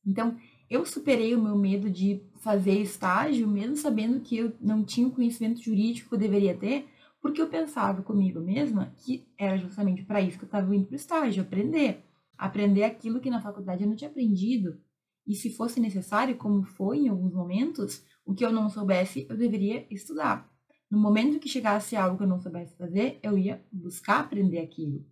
Então, 0.07 0.38
eu 0.68 0.85
superei 0.85 1.35
o 1.35 1.42
meu 1.42 1.56
medo 1.56 1.88
de 1.90 2.23
fazer 2.40 2.80
estágio, 2.80 3.46
mesmo 3.49 3.76
sabendo 3.76 4.20
que 4.20 4.37
eu 4.37 4.52
não 4.61 4.85
tinha 4.85 5.06
o 5.06 5.12
conhecimento 5.12 5.62
jurídico 5.62 6.08
que 6.08 6.14
eu 6.14 6.18
deveria 6.18 6.56
ter, 6.56 6.88
porque 7.20 7.40
eu 7.40 7.49
pensava 7.49 8.02
comigo 8.02 8.40
mesma 8.40 8.92
que 8.99 9.26
era 9.38 9.56
justamente 9.56 10.02
para 10.02 10.20
isso 10.20 10.38
que 10.38 10.44
eu 10.44 10.49
estava 10.49 10.75
indo 10.75 10.87
para 10.87 10.94
o 10.94 10.96
estágio, 10.96 11.42
aprender. 11.42 12.04
Aprender 12.37 12.85
aquilo 12.85 13.20
que 13.20 13.30
na 13.30 13.40
faculdade 13.40 13.82
eu 13.82 13.88
não 13.88 13.96
tinha 13.96 14.11
aprendido. 14.11 14.78
E 15.26 15.35
se 15.35 15.50
fosse 15.50 15.80
necessário, 15.80 16.37
como 16.37 16.62
foi 16.62 16.99
em 16.99 17.08
alguns 17.08 17.32
momentos, 17.32 18.04
o 18.25 18.35
que 18.35 18.44
eu 18.44 18.52
não 18.52 18.68
soubesse, 18.68 19.26
eu 19.28 19.37
deveria 19.37 19.87
estudar. 19.90 20.49
No 20.88 20.99
momento 20.99 21.40
que 21.40 21.49
chegasse 21.49 21.96
algo 21.96 22.16
que 22.16 22.23
eu 22.23 22.28
não 22.28 22.40
soubesse 22.40 22.76
fazer, 22.76 23.18
eu 23.23 23.37
ia 23.37 23.61
buscar 23.73 24.20
aprender 24.20 24.58
aquilo. 24.58 25.04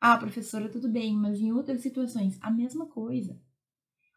Ah, 0.00 0.16
professora, 0.16 0.68
tudo 0.68 0.88
bem, 0.88 1.14
mas 1.16 1.40
em 1.40 1.52
outras 1.52 1.80
situações, 1.80 2.38
a 2.40 2.50
mesma 2.50 2.86
coisa. 2.86 3.38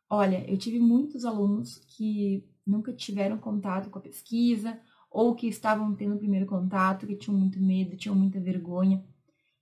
Olha, 0.09 0.49
eu 0.49 0.57
tive 0.57 0.79
muitos 0.79 1.25
alunos 1.25 1.79
que 1.87 2.43
nunca 2.65 2.93
tiveram 2.93 3.37
contato 3.37 3.89
com 3.89 3.99
a 3.99 4.01
pesquisa, 4.01 4.79
ou 5.09 5.35
que 5.35 5.47
estavam 5.47 5.93
tendo 5.95 6.15
o 6.15 6.19
primeiro 6.19 6.45
contato, 6.45 7.07
que 7.07 7.15
tinham 7.15 7.37
muito 7.37 7.59
medo, 7.61 7.97
tinham 7.97 8.15
muita 8.15 8.39
vergonha. 8.39 9.03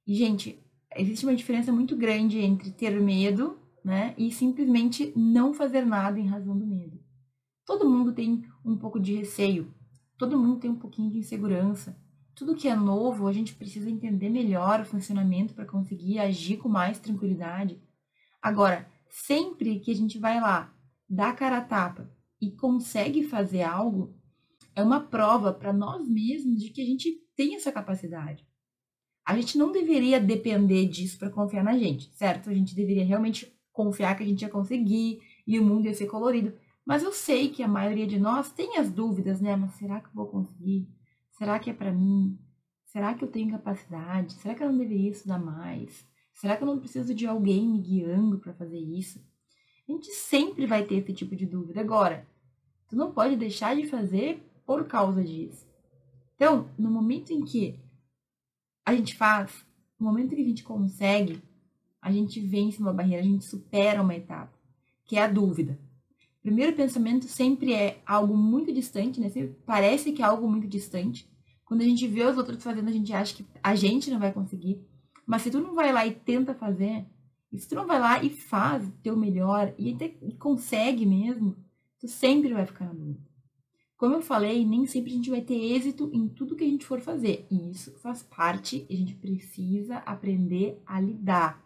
E, 0.06 0.16
gente, 0.16 0.60
existe 0.96 1.26
uma 1.26 1.36
diferença 1.36 1.72
muito 1.72 1.96
grande 1.96 2.40
entre 2.40 2.72
ter 2.72 3.00
medo, 3.00 3.58
né, 3.84 4.16
e 4.18 4.32
simplesmente 4.32 5.14
não 5.16 5.54
fazer 5.54 5.86
nada 5.86 6.20
em 6.20 6.26
razão 6.26 6.58
do 6.58 6.66
medo. 6.66 7.00
Todo 7.66 7.90
mundo 7.90 8.14
tem 8.14 8.44
um 8.64 8.76
pouco 8.76 9.00
de 9.00 9.16
receio, 9.16 9.72
todo 10.18 10.38
mundo 10.38 10.60
tem 10.60 10.72
um 10.72 10.76
pouquinho 10.76 11.12
de 11.12 11.20
insegurança. 11.20 11.96
Tudo 12.36 12.56
que 12.56 12.68
é 12.68 12.76
novo, 12.76 13.28
a 13.28 13.34
gente 13.34 13.56
precisa 13.56 13.90
entender 13.90 14.30
melhor 14.30 14.82
o 14.82 14.86
funcionamento 14.86 15.54
para 15.54 15.66
conseguir 15.66 16.20
agir 16.20 16.58
com 16.58 16.68
mais 16.68 17.00
tranquilidade. 17.00 17.80
Agora, 18.42 18.88
sempre 19.24 19.80
que 19.80 19.92
a 19.92 19.96
gente 19.96 20.20
vai 20.20 20.42
lá, 20.42 20.74
dá 21.10 21.32
cara 21.32 21.60
a 21.60 21.62
tapa 21.62 22.12
e 22.42 22.52
consegue 22.52 23.24
fazer 23.24 23.62
algo, 23.62 24.14
é 24.76 24.84
uma 24.84 25.00
prova 25.00 25.54
para 25.54 25.72
nós 25.72 26.06
mesmos 26.06 26.62
de 26.62 26.70
que 26.70 26.82
a 26.82 26.86
gente 26.86 27.22
tem 27.34 27.56
essa 27.56 27.72
capacidade. 27.72 28.46
A 29.26 29.36
gente 29.36 29.58
não 29.58 29.72
deveria 29.72 30.20
depender 30.20 30.86
disso 30.88 31.18
para 31.18 31.30
confiar 31.30 31.64
na 31.64 31.78
gente, 31.78 32.14
certo? 32.14 32.50
A 32.50 32.54
gente 32.54 32.76
deveria 32.76 33.06
realmente 33.06 33.52
confiar 33.72 34.16
que 34.18 34.24
a 34.24 34.26
gente 34.26 34.42
ia 34.42 34.50
conseguir 34.50 35.22
e 35.48 35.58
o 35.58 35.64
mundo 35.64 35.86
ia 35.86 35.94
ser 35.94 36.08
colorido. 36.08 36.54
Mas 36.86 37.02
eu 37.02 37.14
sei 37.14 37.50
que 37.50 37.64
a 37.64 37.68
maioria 37.68 38.06
de 38.06 38.20
nós 38.20 38.52
tem 38.52 38.78
as 38.78 38.92
dúvidas, 38.92 39.40
né? 39.40 39.56
Mas 39.56 39.72
será 39.76 40.02
que 40.02 40.08
eu 40.08 40.14
vou 40.14 40.28
conseguir? 40.28 40.88
Será 41.32 41.58
que 41.58 41.70
é 41.70 41.74
para 41.74 41.92
mim? 41.92 42.38
Será 42.84 43.14
que 43.14 43.24
eu 43.24 43.32
tenho 43.32 43.50
capacidade? 43.50 44.34
Será 44.34 44.54
que 44.54 44.62
eu 44.62 44.72
não 44.72 44.78
deveria 44.78 45.10
estudar 45.10 45.40
mais? 45.40 46.06
Será 46.36 46.56
que 46.56 46.62
eu 46.62 46.68
não 46.68 46.78
preciso 46.78 47.16
de 47.16 47.26
alguém 47.26 47.68
me 47.68 47.80
guiando 47.80 48.38
para 48.38 48.54
fazer 48.54 48.78
isso? 48.78 49.20
A 49.88 49.92
gente 49.92 50.12
sempre 50.12 50.68
vai 50.68 50.86
ter 50.86 50.96
esse 50.96 51.14
tipo 51.14 51.36
de 51.36 51.48
dúvida. 51.48 51.82
Agora, 51.82 52.28
tu 52.88 52.96
não 52.96 53.12
pode 53.12 53.36
deixar 53.36 53.76
de 53.76 53.88
fazer 53.88 54.44
por 54.66 54.86
causa 54.86 55.24
disso. 55.24 55.66
Então, 56.36 56.70
no 56.78 56.92
momento 56.92 57.32
em 57.32 57.44
que 57.44 57.80
a 58.86 58.96
gente 58.96 59.16
faz, 59.16 59.66
no 60.00 60.06
momento 60.06 60.36
que 60.36 60.42
a 60.42 60.48
gente 60.48 60.64
consegue, 60.64 61.42
a 62.00 62.12
gente 62.12 62.40
vence 62.40 62.80
uma 62.80 62.94
barreira, 62.94 63.24
a 63.24 63.26
gente 63.26 63.46
supera 63.46 64.02
uma 64.04 64.16
etapa, 64.16 64.54
que 65.06 65.18
é 65.18 65.24
a 65.24 65.28
dúvida 65.28 65.80
primeiro 66.46 66.74
pensamento 66.74 67.26
sempre 67.28 67.74
é 67.74 68.00
algo 68.06 68.38
muito 68.38 68.72
distante, 68.72 69.20
né? 69.20 69.30
Sempre 69.30 69.58
parece 69.66 70.12
que 70.12 70.22
é 70.22 70.26
algo 70.26 70.48
muito 70.48 70.68
distante. 70.68 71.28
Quando 71.66 71.82
a 71.82 71.84
gente 71.84 72.08
vê 72.08 72.24
os 72.24 72.38
outros 72.38 72.64
fazendo, 72.64 72.88
a 72.88 72.92
gente 72.92 73.12
acha 73.12 73.34
que 73.34 73.44
a 73.64 73.74
gente 73.74 74.12
não 74.12 74.20
vai 74.20 74.32
conseguir. 74.32 74.80
Mas 75.26 75.42
se 75.42 75.52
tu 75.52 75.60
não 75.60 75.74
vai 75.74 75.92
lá 75.92 76.06
e 76.06 76.14
tenta 76.14 76.54
fazer, 76.54 77.06
se 77.58 77.68
tu 77.68 77.76
não 77.76 77.88
vai 77.88 78.00
lá 78.00 78.24
e 78.24 78.30
faz 78.30 78.88
o 78.88 78.92
teu 79.04 79.16
melhor 79.16 79.74
e 79.78 79.96
consegue 80.38 81.06
mesmo, 81.06 81.56
tu 82.00 82.08
sempre 82.08 82.54
vai 82.54 82.66
ficar 82.66 82.86
na 82.86 82.94
dúvida. 82.94 83.36
Como 83.98 84.14
eu 84.14 84.22
falei, 84.22 84.66
nem 84.66 84.86
sempre 84.86 85.12
a 85.12 85.16
gente 85.16 85.30
vai 85.30 85.42
ter 85.42 85.56
êxito 85.56 86.10
em 86.14 86.28
tudo 86.28 86.56
que 86.56 86.66
a 86.66 86.68
gente 86.68 86.86
for 86.86 87.00
fazer. 87.00 87.48
E 87.50 87.72
isso 87.72 87.98
faz 88.00 88.22
parte, 88.22 88.86
a 88.90 88.94
gente 88.94 89.16
precisa 89.16 89.98
aprender 90.00 90.82
a 90.86 91.00
lidar. 91.00 91.64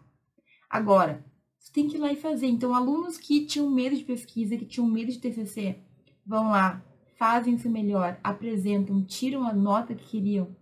Agora, 0.68 1.24
você 1.58 1.72
tem 1.72 1.88
que 1.88 1.96
ir 1.96 1.98
lá 1.98 2.12
e 2.12 2.16
fazer. 2.16 2.46
Então, 2.46 2.74
alunos 2.74 3.18
que 3.18 3.44
tinham 3.46 3.68
medo 3.68 3.96
de 3.96 4.04
pesquisa, 4.04 4.56
que 4.56 4.64
tinham 4.64 4.88
medo 4.88 5.10
de 5.10 5.18
TCC, 5.18 5.80
vão 6.24 6.50
lá, 6.50 6.82
fazem 7.18 7.56
o 7.56 7.68
melhor, 7.68 8.18
apresentam, 8.22 9.04
tiram 9.04 9.42
a 9.42 9.52
nota 9.52 9.94
que 9.94 10.08
queriam. 10.08 10.56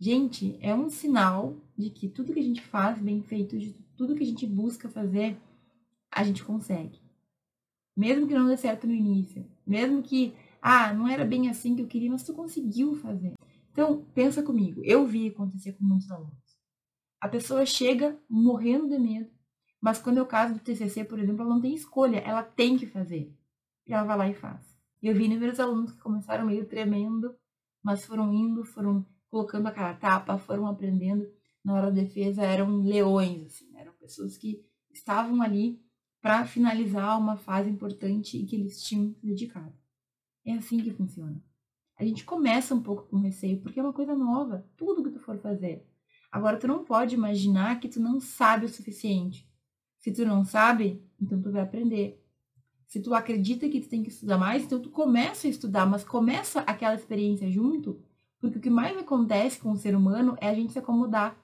Gente, 0.00 0.58
é 0.60 0.74
um 0.74 0.88
sinal 0.88 1.56
de 1.76 1.90
que 1.90 2.08
tudo 2.08 2.32
que 2.32 2.40
a 2.40 2.42
gente 2.42 2.62
faz 2.62 2.98
bem 3.00 3.22
feito, 3.22 3.58
de 3.58 3.72
tudo 3.96 4.14
que 4.14 4.22
a 4.22 4.26
gente 4.26 4.46
busca 4.46 4.88
fazer, 4.88 5.36
a 6.10 6.24
gente 6.24 6.44
consegue. 6.44 7.00
Mesmo 7.96 8.26
que 8.26 8.34
não 8.34 8.46
dê 8.46 8.56
certo 8.56 8.86
no 8.86 8.92
início, 8.92 9.46
mesmo 9.66 10.02
que, 10.02 10.34
ah, 10.60 10.92
não 10.92 11.08
era 11.08 11.24
bem 11.24 11.48
assim 11.48 11.74
que 11.74 11.82
eu 11.82 11.86
queria, 11.86 12.10
mas 12.10 12.22
tu 12.22 12.34
conseguiu 12.34 12.94
fazer. 12.96 13.34
Então, 13.72 14.04
pensa 14.14 14.42
comigo, 14.42 14.82
eu 14.84 15.06
vi 15.06 15.28
acontecer 15.28 15.72
com 15.72 15.84
muitos 15.84 16.10
alunos. 16.10 16.58
A 17.20 17.28
pessoa 17.28 17.64
chega 17.66 18.18
morrendo 18.28 18.88
de 18.88 18.98
medo, 18.98 19.30
mas 19.80 19.98
quando 19.98 20.18
é 20.18 20.22
o 20.22 20.26
caso 20.26 20.54
do 20.54 20.60
TCC, 20.60 21.04
por 21.04 21.18
exemplo, 21.18 21.42
ela 21.42 21.54
não 21.54 21.60
tem 21.60 21.74
escolha, 21.74 22.18
ela 22.18 22.42
tem 22.42 22.76
que 22.76 22.86
fazer. 22.86 23.34
E 23.86 23.92
ela 23.92 24.04
vai 24.04 24.16
lá 24.16 24.28
e 24.28 24.34
faz. 24.34 24.76
Eu 25.02 25.14
vi 25.14 25.24
inúmeros 25.24 25.60
alunos 25.60 25.92
que 25.92 26.00
começaram 26.00 26.46
meio 26.46 26.66
tremendo, 26.66 27.34
mas 27.82 28.04
foram 28.04 28.32
indo, 28.32 28.64
foram 28.64 29.06
colocando 29.30 29.66
a 29.66 29.70
cara 29.70 29.90
a 29.90 29.94
tapa, 29.94 30.38
foram 30.38 30.66
aprendendo. 30.66 31.26
Na 31.66 31.74
hora 31.74 31.90
da 31.90 32.00
defesa 32.00 32.44
eram 32.44 32.82
leões, 32.82 33.44
assim, 33.46 33.76
eram 33.76 33.92
pessoas 33.94 34.36
que 34.36 34.64
estavam 34.92 35.42
ali 35.42 35.82
para 36.22 36.46
finalizar 36.46 37.18
uma 37.18 37.36
fase 37.36 37.68
importante 37.68 38.38
e 38.38 38.46
que 38.46 38.54
eles 38.54 38.80
tinham 38.80 39.16
dedicado. 39.20 39.74
É 40.44 40.52
assim 40.52 40.78
que 40.78 40.92
funciona. 40.92 41.42
A 41.98 42.04
gente 42.04 42.24
começa 42.24 42.72
um 42.72 42.80
pouco 42.80 43.08
com 43.08 43.18
receio, 43.18 43.60
porque 43.60 43.80
é 43.80 43.82
uma 43.82 43.92
coisa 43.92 44.14
nova, 44.14 44.64
tudo 44.76 45.02
que 45.02 45.10
tu 45.10 45.18
for 45.18 45.38
fazer. 45.38 45.84
Agora, 46.30 46.56
tu 46.56 46.68
não 46.68 46.84
pode 46.84 47.16
imaginar 47.16 47.80
que 47.80 47.88
tu 47.88 47.98
não 47.98 48.20
sabe 48.20 48.66
o 48.66 48.68
suficiente. 48.68 49.44
Se 49.98 50.12
tu 50.12 50.24
não 50.24 50.44
sabe, 50.44 51.04
então 51.20 51.42
tu 51.42 51.50
vai 51.50 51.62
aprender. 51.62 52.24
Se 52.86 53.02
tu 53.02 53.12
acredita 53.12 53.68
que 53.68 53.80
tu 53.80 53.88
tem 53.88 54.04
que 54.04 54.10
estudar 54.10 54.38
mais, 54.38 54.62
então 54.62 54.80
tu 54.80 54.90
começa 54.90 55.48
a 55.48 55.50
estudar, 55.50 55.84
mas 55.84 56.04
começa 56.04 56.60
aquela 56.60 56.94
experiência 56.94 57.50
junto, 57.50 58.00
porque 58.38 58.58
o 58.58 58.60
que 58.60 58.70
mais 58.70 58.96
acontece 58.96 59.58
com 59.58 59.72
o 59.72 59.76
ser 59.76 59.96
humano 59.96 60.36
é 60.40 60.48
a 60.48 60.54
gente 60.54 60.72
se 60.72 60.78
acomodar, 60.78 61.36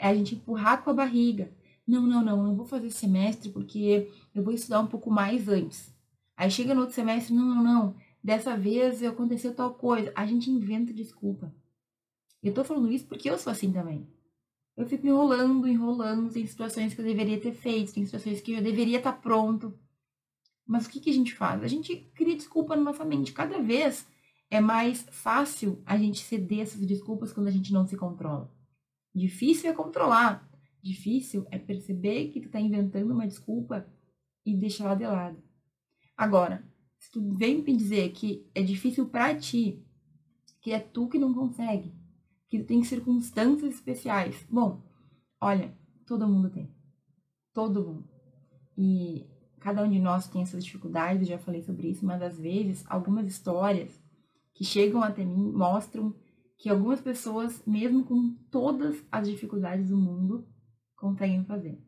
é 0.00 0.08
a 0.08 0.14
gente 0.14 0.34
empurrar 0.34 0.82
com 0.82 0.90
a 0.90 0.94
barriga. 0.94 1.52
Não, 1.86 2.02
não, 2.02 2.24
não, 2.24 2.42
não 2.42 2.56
vou 2.56 2.66
fazer 2.66 2.90
semestre 2.90 3.50
porque 3.50 4.10
eu 4.34 4.42
vou 4.42 4.54
estudar 4.54 4.80
um 4.80 4.86
pouco 4.86 5.10
mais 5.10 5.48
antes. 5.48 5.94
Aí 6.36 6.50
chega 6.50 6.74
no 6.74 6.80
outro 6.80 6.94
semestre, 6.94 7.34
não, 7.34 7.44
não, 7.44 7.62
não, 7.62 7.94
dessa 8.22 8.56
vez 8.56 9.02
aconteceu 9.02 9.54
tal 9.54 9.74
coisa. 9.74 10.12
A 10.14 10.26
gente 10.26 10.50
inventa 10.50 10.92
desculpa. 10.92 11.52
Eu 12.42 12.54
tô 12.54 12.64
falando 12.64 12.90
isso 12.90 13.06
porque 13.06 13.28
eu 13.28 13.38
sou 13.38 13.52
assim 13.52 13.72
também 13.72 14.06
eu 14.80 14.86
fico 14.86 15.06
enrolando, 15.06 15.68
enrolando, 15.68 16.32
tem 16.32 16.46
situações 16.46 16.94
que 16.94 17.00
eu 17.00 17.04
deveria 17.04 17.38
ter 17.38 17.52
feito, 17.52 17.92
tem 17.92 18.04
situações 18.04 18.40
que 18.40 18.52
eu 18.52 18.62
deveria 18.62 18.96
estar 18.96 19.12
pronto. 19.12 19.78
Mas 20.66 20.86
o 20.86 20.90
que, 20.90 21.00
que 21.00 21.10
a 21.10 21.12
gente 21.12 21.34
faz? 21.34 21.62
A 21.62 21.66
gente 21.66 21.94
cria 22.14 22.34
desculpa 22.34 22.74
na 22.74 22.82
nossa 22.82 23.04
mente. 23.04 23.32
Cada 23.32 23.60
vez 23.60 24.06
é 24.50 24.58
mais 24.58 25.04
fácil 25.10 25.82
a 25.84 25.98
gente 25.98 26.20
ceder 26.20 26.60
essas 26.60 26.80
desculpas 26.86 27.32
quando 27.32 27.48
a 27.48 27.50
gente 27.50 27.72
não 27.72 27.86
se 27.86 27.96
controla. 27.96 28.50
Difícil 29.14 29.70
é 29.70 29.72
controlar. 29.72 30.48
Difícil 30.82 31.46
é 31.50 31.58
perceber 31.58 32.28
que 32.28 32.40
tu 32.40 32.48
tá 32.48 32.60
inventando 32.60 33.12
uma 33.12 33.26
desculpa 33.26 33.86
e 34.44 34.56
deixar 34.56 34.84
ela 34.84 34.94
de 34.94 35.06
lado. 35.06 35.42
Agora, 36.16 36.64
se 36.98 37.10
tu 37.10 37.34
vem 37.34 37.62
me 37.62 37.76
dizer 37.76 38.10
que 38.12 38.48
é 38.54 38.62
difícil 38.62 39.08
para 39.08 39.34
ti, 39.34 39.84
que 40.60 40.72
é 40.72 40.78
tu 40.78 41.08
que 41.08 41.18
não 41.18 41.32
consegue, 41.32 41.94
que 42.48 42.58
tu 42.58 42.66
tem 42.66 42.82
circunstâncias 42.84 43.74
especiais. 43.74 44.46
Bom, 44.50 44.82
olha, 45.40 45.74
todo 46.06 46.28
mundo 46.28 46.50
tem. 46.50 46.70
Todo 47.52 47.82
mundo. 47.82 48.08
E 48.76 49.26
cada 49.60 49.82
um 49.82 49.90
de 49.90 49.98
nós 49.98 50.28
tem 50.28 50.42
essas 50.42 50.64
dificuldades, 50.64 51.22
eu 51.22 51.36
já 51.36 51.38
falei 51.38 51.62
sobre 51.62 51.88
isso, 51.88 52.04
mas 52.04 52.20
às 52.22 52.38
vezes 52.38 52.84
algumas 52.86 53.26
histórias 53.26 54.00
que 54.54 54.64
chegam 54.64 55.02
até 55.02 55.24
mim 55.24 55.52
mostram 55.52 56.14
que 56.60 56.68
algumas 56.68 57.00
pessoas, 57.00 57.62
mesmo 57.66 58.04
com 58.04 58.34
todas 58.50 59.02
as 59.10 59.26
dificuldades 59.26 59.88
do 59.88 59.96
mundo, 59.96 60.46
conseguem 60.94 61.42
fazer. 61.42 61.82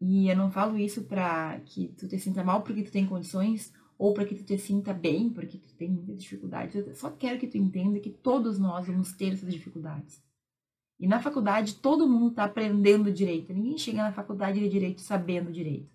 E 0.00 0.28
eu 0.28 0.36
não 0.36 0.50
falo 0.50 0.76
isso 0.76 1.04
para 1.04 1.60
que 1.60 1.94
tu 1.96 2.08
te 2.08 2.18
sinta 2.18 2.42
mal 2.42 2.62
porque 2.62 2.82
tu 2.82 2.90
tem 2.90 3.06
condições 3.06 3.72
ou 3.96 4.12
para 4.12 4.24
que 4.24 4.34
tu 4.34 4.44
te 4.44 4.58
sinta 4.58 4.92
bem 4.92 5.30
porque 5.30 5.58
tu 5.58 5.76
tem 5.76 5.88
muitas 5.88 6.20
dificuldades. 6.20 6.74
Eu 6.74 6.92
só 6.92 7.08
quero 7.08 7.38
que 7.38 7.46
tu 7.46 7.56
entenda 7.56 8.00
que 8.00 8.10
todos 8.10 8.58
nós 8.58 8.88
vamos 8.88 9.12
ter 9.12 9.32
essas 9.32 9.52
dificuldades. 9.52 10.20
E 10.98 11.06
na 11.06 11.22
faculdade 11.22 11.76
todo 11.76 12.08
mundo 12.08 12.30
está 12.30 12.44
aprendendo 12.44 13.12
direito. 13.12 13.52
Ninguém 13.52 13.78
chega 13.78 14.02
na 14.02 14.12
faculdade 14.12 14.58
de 14.58 14.68
direito 14.68 15.00
sabendo 15.00 15.52
direito. 15.52 15.88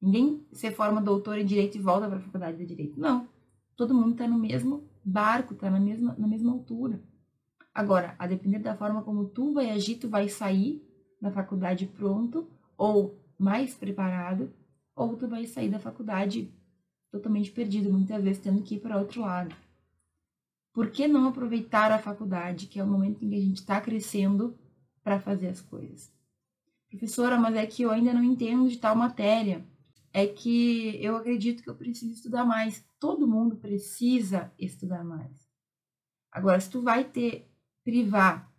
Ninguém 0.00 0.46
se 0.50 0.70
forma 0.70 1.02
doutor 1.02 1.38
em 1.38 1.44
direito 1.44 1.76
e 1.76 1.80
volta 1.80 2.08
para 2.08 2.16
a 2.16 2.22
faculdade 2.22 2.56
de 2.56 2.64
direito. 2.64 2.98
Não. 2.98 3.28
Todo 3.76 3.94
mundo 3.94 4.12
está 4.12 4.26
no 4.26 4.38
mesmo 4.38 4.88
barco, 5.04 5.52
está 5.52 5.70
na 5.70 5.78
mesma, 5.78 6.14
na 6.18 6.26
mesma 6.26 6.52
altura. 6.52 7.02
Agora, 7.74 8.14
a 8.18 8.26
depender 8.26 8.58
da 8.58 8.76
forma 8.76 9.02
como 9.02 9.28
tu 9.28 9.52
vai 9.52 9.70
agir, 9.70 9.96
tu 9.96 10.08
vai 10.08 10.28
sair 10.28 10.82
da 11.20 11.30
faculdade 11.30 11.86
pronto 11.86 12.48
ou 12.76 13.18
mais 13.38 13.74
preparado, 13.74 14.52
ou 14.94 15.16
tu 15.16 15.28
vai 15.28 15.46
sair 15.46 15.70
da 15.70 15.78
faculdade 15.78 16.52
totalmente 17.10 17.50
perdido, 17.50 17.92
muitas 17.92 18.22
vezes 18.22 18.42
tendo 18.42 18.62
que 18.62 18.76
ir 18.76 18.80
para 18.80 18.98
outro 18.98 19.20
lado. 19.20 19.54
Por 20.72 20.90
que 20.90 21.08
não 21.08 21.26
aproveitar 21.26 21.90
a 21.90 21.98
faculdade, 21.98 22.66
que 22.66 22.78
é 22.78 22.84
o 22.84 22.86
momento 22.86 23.24
em 23.24 23.30
que 23.30 23.36
a 23.36 23.40
gente 23.40 23.60
está 23.60 23.80
crescendo, 23.80 24.56
para 25.02 25.18
fazer 25.18 25.48
as 25.48 25.60
coisas? 25.60 26.12
Professora, 26.88 27.38
mas 27.38 27.54
é 27.56 27.66
que 27.66 27.82
eu 27.82 27.90
ainda 27.90 28.12
não 28.12 28.22
entendo 28.22 28.68
de 28.68 28.78
tal 28.78 28.94
matéria. 28.94 29.66
É 30.12 30.26
que 30.26 31.02
eu 31.02 31.16
acredito 31.16 31.62
que 31.62 31.68
eu 31.68 31.74
preciso 31.74 32.12
estudar 32.12 32.44
mais. 32.44 32.84
Todo 32.98 33.26
mundo 33.26 33.56
precisa 33.56 34.52
estudar 34.58 35.04
mais. 35.04 35.48
Agora, 36.30 36.60
se 36.60 36.70
tu 36.70 36.82
vai 36.82 37.04
ter 37.04 37.47
privar 37.88 38.52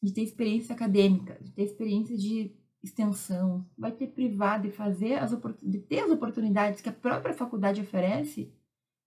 de 0.00 0.12
ter 0.12 0.22
experiência 0.22 0.76
acadêmica, 0.76 1.36
de 1.42 1.50
ter 1.50 1.64
experiência 1.64 2.16
de 2.16 2.54
extensão, 2.80 3.68
vai 3.76 3.90
ter 3.90 4.06
privado 4.06 4.68
de 4.68 4.72
fazer 4.72 5.14
as 5.14 5.32
de 5.60 5.78
ter 5.80 6.00
as 6.00 6.10
oportunidades 6.12 6.80
que 6.80 6.88
a 6.88 6.92
própria 6.92 7.34
faculdade 7.34 7.80
oferece. 7.80 8.54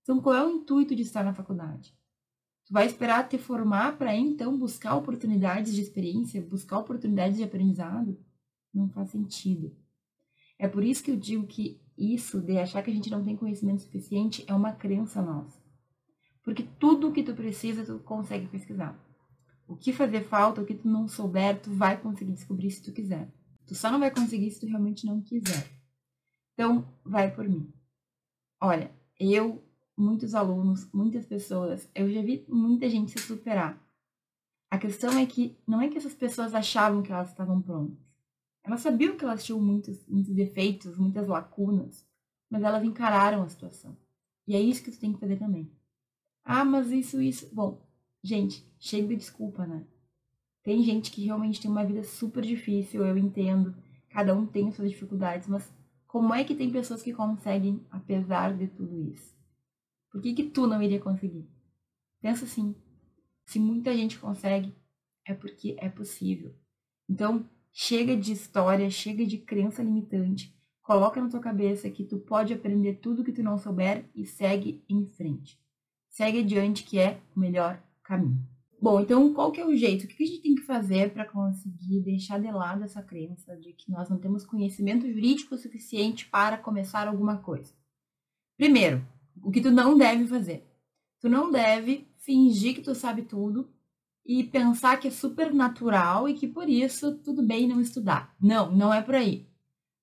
Então, 0.02 0.20
qual 0.20 0.36
é 0.36 0.46
o 0.46 0.50
intuito 0.50 0.94
de 0.94 1.04
estar 1.04 1.24
na 1.24 1.34
faculdade? 1.34 1.96
Tu 2.66 2.74
vai 2.74 2.86
esperar 2.88 3.30
te 3.30 3.38
formar 3.38 3.98
para 3.98 4.14
então 4.14 4.58
buscar 4.58 4.98
oportunidades 4.98 5.74
de 5.74 5.82
experiência, 5.82 6.42
buscar 6.42 6.80
oportunidades 6.80 7.38
de 7.38 7.44
aprendizado? 7.46 8.20
Não 8.74 8.90
faz 8.90 9.12
sentido. 9.12 9.74
É 10.60 10.68
por 10.68 10.84
isso 10.84 11.02
que 11.02 11.12
eu 11.12 11.16
digo 11.16 11.48
que 11.48 11.80
isso 11.98 12.42
de 12.42 12.58
achar 12.58 12.84
que 12.84 12.92
a 12.92 12.94
gente 12.94 13.10
não 13.10 13.24
tem 13.24 13.38
conhecimento 13.38 13.84
suficiente 13.84 14.44
é 14.46 14.54
uma 14.54 14.74
crença 14.74 15.22
nossa. 15.22 15.58
Porque 16.44 16.68
tudo 16.78 17.08
o 17.08 17.14
que 17.14 17.24
tu 17.24 17.34
precisa, 17.34 17.86
tu 17.86 18.00
consegue 18.00 18.48
pesquisar. 18.48 19.07
O 19.68 19.76
que 19.76 19.92
fazer 19.92 20.24
falta, 20.24 20.62
o 20.62 20.66
que 20.66 20.76
tu 20.76 20.88
não 20.88 21.08
souber, 21.08 21.62
tu 21.62 21.70
vai 21.72 22.00
conseguir 22.00 22.32
descobrir 22.32 22.72
se 22.72 22.82
tu 22.82 22.94
quiser. 22.94 23.30
Tu 23.66 23.76
só 23.76 23.92
não 23.92 24.00
vai 24.00 24.10
conseguir 24.10 24.50
se 24.50 24.62
tu 24.62 24.66
realmente 24.66 25.06
não 25.06 25.22
quiser. 25.22 25.70
Então, 26.54 26.88
vai 27.04 27.30
por 27.34 27.48
mim. 27.48 27.72
Olha, 28.62 28.92
eu, 29.20 29.62
muitos 29.96 30.34
alunos, 30.34 30.90
muitas 30.94 31.26
pessoas, 31.26 31.90
eu 31.94 32.10
já 32.10 32.22
vi 32.22 32.46
muita 32.48 32.90
gente 32.90 33.12
se 33.12 33.20
superar. 33.20 33.78
A 34.70 34.78
questão 34.78 35.18
é 35.18 35.26
que 35.26 35.58
não 35.68 35.82
é 35.82 35.90
que 35.90 35.98
essas 35.98 36.14
pessoas 36.14 36.54
achavam 36.54 37.04
que 37.04 37.12
elas 37.12 37.30
estavam 37.30 37.62
prontas. 37.62 37.98
Elas 38.64 38.82
sabiam 38.82 39.16
que 39.18 39.24
elas 39.24 39.46
tinham 39.46 39.62
muitos, 39.62 40.06
muitos 40.08 40.34
defeitos, 40.34 40.98
muitas 40.98 41.28
lacunas, 41.28 42.06
mas 42.50 42.64
elas 42.64 42.84
encararam 42.84 43.44
a 43.44 43.50
situação. 43.50 43.98
E 44.46 44.56
é 44.56 44.60
isso 44.60 44.84
que 44.84 44.92
tu 44.92 45.00
tem 45.00 45.14
que 45.14 45.20
fazer 45.20 45.38
também. 45.38 45.72
Ah, 46.44 46.66
mas 46.66 46.92
isso, 46.92 47.22
isso. 47.22 47.54
Bom, 47.54 47.82
gente, 48.24 48.66
chega 48.80 49.08
de 49.08 49.16
desculpa, 49.16 49.66
né? 49.66 49.86
Tem 50.64 50.84
gente 50.84 51.12
que 51.12 51.24
realmente 51.24 51.62
tem 51.62 51.72
uma 51.72 51.86
vida 51.86 52.04
super 52.04 52.44
difícil, 52.44 53.06
eu 53.06 53.18
entendo. 53.18 53.76
Cada 54.10 54.36
um 54.36 54.46
tem 54.46 54.72
suas 54.72 54.90
dificuldades, 54.90 55.48
mas 55.48 55.72
como 56.06 56.34
é 56.34 56.44
que 56.44 56.56
tem 56.56 56.72
pessoas 56.72 57.02
que 57.02 57.14
conseguem 57.14 57.86
apesar 57.90 58.56
de 58.58 58.68
tudo 58.68 59.02
isso? 59.02 59.36
Por 60.12 60.22
que, 60.22 60.34
que 60.34 60.44
tu 60.44 60.66
não 60.68 60.82
iria 60.82 61.00
conseguir? 61.00 61.48
Pensa 62.22 62.46
assim: 62.46 62.76
se 63.46 63.60
muita 63.60 63.96
gente 63.96 64.20
consegue, 64.20 64.74
é 65.26 65.34
porque 65.34 65.76
é 65.80 65.90
possível. 65.90 66.54
Então, 67.10 67.50
chega 67.72 68.16
de 68.16 68.32
história, 68.32 68.90
chega 68.90 69.26
de 69.26 69.38
crença 69.38 69.84
limitante. 69.84 70.54
Coloca 70.82 71.22
na 71.22 71.30
tua 71.30 71.40
cabeça 71.40 71.90
que 71.90 72.04
tu 72.04 72.18
pode 72.18 72.54
aprender 72.54 72.96
tudo 72.96 73.24
que 73.24 73.32
tu 73.32 73.44
não 73.44 73.58
souber 73.58 74.10
e 74.16 74.26
segue 74.26 74.84
em 74.90 75.06
frente. 75.06 75.60
Segue 76.10 76.40
adiante, 76.40 76.84
que 76.84 76.98
é 76.98 77.22
o 77.36 77.40
melhor 77.40 77.82
caminho. 78.08 78.42
Bom, 78.82 79.02
então 79.02 79.34
qual 79.34 79.52
que 79.52 79.60
é 79.60 79.66
o 79.66 79.76
jeito? 79.76 80.06
O 80.06 80.08
que 80.08 80.24
a 80.24 80.26
gente 80.26 80.42
tem 80.42 80.56
que 80.56 80.62
fazer 80.62 81.12
para 81.12 81.26
conseguir 81.26 82.00
deixar 82.02 82.40
de 82.40 82.50
lado 82.50 82.84
essa 82.84 83.02
crença 83.02 83.56
de 83.58 83.74
que 83.74 83.92
nós 83.92 84.08
não 84.08 84.18
temos 84.18 84.46
conhecimento 84.46 85.12
jurídico 85.12 85.58
suficiente 85.58 86.28
para 86.28 86.58
começar 86.58 87.08
alguma 87.08 87.38
coisa? 87.38 87.74
Primeiro, 88.56 89.06
o 89.44 89.52
que 89.52 89.62
tu 89.62 89.72
não 89.72 89.98
deve 89.98 90.26
fazer? 90.28 90.64
Tu 91.20 91.28
não 91.28 91.52
deve 91.52 92.08
fingir 92.20 92.76
que 92.76 92.82
tu 92.82 92.94
sabe 92.94 93.24
tudo 93.24 93.68
e 94.26 94.44
pensar 94.44 94.98
que 94.98 95.08
é 95.08 95.12
super 95.12 95.54
natural 95.54 96.30
e 96.30 96.34
que 96.34 96.48
por 96.48 96.70
isso 96.70 97.16
tudo 97.18 97.46
bem 97.46 97.68
não 97.68 97.82
estudar. 97.82 98.36
Não, 98.40 98.72
não 98.72 98.94
é 98.94 99.02
por 99.02 99.16
aí. 99.16 99.48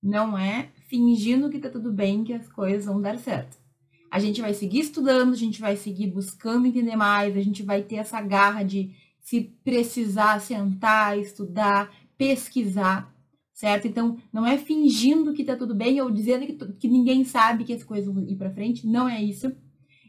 Não 0.03 0.37
é 0.37 0.71
fingindo 0.89 1.49
que 1.49 1.59
tá 1.59 1.69
tudo 1.69 1.91
bem 1.91 2.23
que 2.23 2.33
as 2.33 2.47
coisas 2.49 2.85
vão 2.85 3.01
dar 3.01 3.17
certo 3.17 3.64
a 4.11 4.19
gente 4.19 4.41
vai 4.41 4.53
seguir 4.53 4.79
estudando, 4.79 5.33
a 5.33 5.37
gente 5.37 5.59
vai 5.59 5.75
seguir 5.75 6.07
buscando 6.07 6.67
entender 6.67 6.95
mais, 6.95 7.35
a 7.35 7.41
gente 7.41 7.63
vai 7.63 7.81
ter 7.81 7.95
essa 7.95 8.21
garra 8.21 8.63
de 8.63 8.91
se 9.19 9.41
precisar 9.63 10.39
sentar, 10.39 11.17
estudar, 11.17 11.91
pesquisar, 12.17 13.13
certo? 13.53 13.87
Então, 13.87 14.17
não 14.31 14.45
é 14.45 14.57
fingindo 14.57 15.33
que 15.33 15.43
tá 15.43 15.55
tudo 15.55 15.73
bem 15.73 15.99
ou 16.01 16.11
dizendo 16.11 16.45
que, 16.45 16.53
que 16.73 16.87
ninguém 16.87 17.23
sabe 17.23 17.63
que 17.63 17.73
as 17.73 17.83
coisas 17.83 18.13
vão 18.13 18.23
ir 18.23 18.35
para 18.35 18.53
frente, 18.53 18.87
não 18.87 19.09
é 19.09 19.21
isso. 19.21 19.51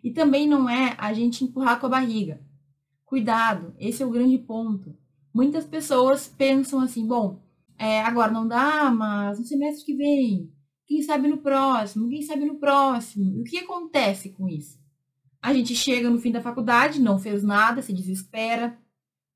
E 0.04 0.10
também 0.10 0.46
não 0.46 0.68
é 0.68 0.94
a 0.98 1.12
gente 1.12 1.44
empurrar 1.44 1.80
com 1.80 1.86
a 1.86 1.90
barriga. 1.90 2.40
Cuidado, 3.04 3.74
esse 3.78 4.02
é 4.02 4.06
o 4.06 4.10
grande 4.10 4.38
ponto. 4.38 4.94
Muitas 5.32 5.64
pessoas 5.64 6.28
pensam 6.28 6.80
assim, 6.80 7.06
bom, 7.06 7.40
é, 7.78 8.00
agora 8.00 8.30
não 8.30 8.46
dá, 8.46 8.90
mas 8.90 9.38
no 9.38 9.44
semestre 9.44 9.84
que 9.84 9.94
vem, 9.94 10.52
quem 10.86 11.02
sabe 11.02 11.26
no 11.26 11.38
próximo, 11.38 12.08
quem 12.08 12.22
sabe 12.22 12.44
no 12.44 12.56
próximo. 12.56 13.36
E 13.36 13.40
o 13.40 13.44
que 13.44 13.58
acontece 13.58 14.30
com 14.30 14.48
isso? 14.48 14.78
A 15.42 15.52
gente 15.52 15.74
chega 15.74 16.08
no 16.08 16.18
fim 16.18 16.30
da 16.30 16.40
faculdade, 16.40 17.00
não 17.00 17.18
fez 17.18 17.42
nada, 17.42 17.82
se 17.82 17.92
desespera. 17.92 18.78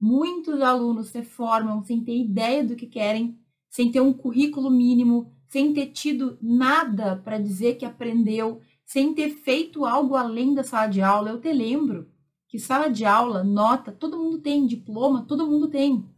Muitos 0.01 0.61
alunos 0.61 1.09
se 1.09 1.23
formam 1.23 1.83
sem 1.83 2.03
ter 2.03 2.17
ideia 2.17 2.65
do 2.65 2.77
que 2.77 2.87
querem, 2.87 3.39
sem 3.69 3.91
ter 3.91 4.01
um 4.01 4.13
currículo 4.13 4.71
mínimo, 4.71 5.33
sem 5.49 5.75
ter 5.75 5.89
tido 5.89 6.39
nada 6.41 7.17
para 7.17 7.39
dizer 7.39 7.75
que 7.77 7.85
aprendeu, 7.85 8.61
sem 8.85 9.13
ter 9.13 9.31
feito 9.31 9.85
algo 9.85 10.15
além 10.15 10.55
da 10.55 10.63
sala 10.63 10.87
de 10.87 11.03
aula. 11.03 11.31
Eu 11.31 11.41
te 11.41 11.53
lembro 11.53 12.09
que 12.49 12.59
sala 12.59 12.89
de 12.89 13.05
aula, 13.05 13.43
nota, 13.43 13.93
todo 13.93 14.19
mundo 14.19 14.39
tem, 14.39 14.67
diploma, 14.67 15.27
todo 15.27 15.47
mundo 15.47 15.69
tem. 15.69 16.09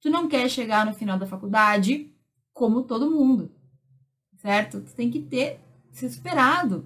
Tu 0.00 0.10
não 0.10 0.28
quer 0.28 0.48
chegar 0.50 0.84
no 0.84 0.92
final 0.92 1.18
da 1.18 1.26
faculdade 1.26 2.12
como 2.52 2.82
todo 2.82 3.10
mundo 3.10 3.50
certo? 4.42 4.80
Tu 4.80 4.92
tem 4.94 5.08
que 5.08 5.20
ter 5.20 5.60
se 5.92 6.04
esperado, 6.04 6.84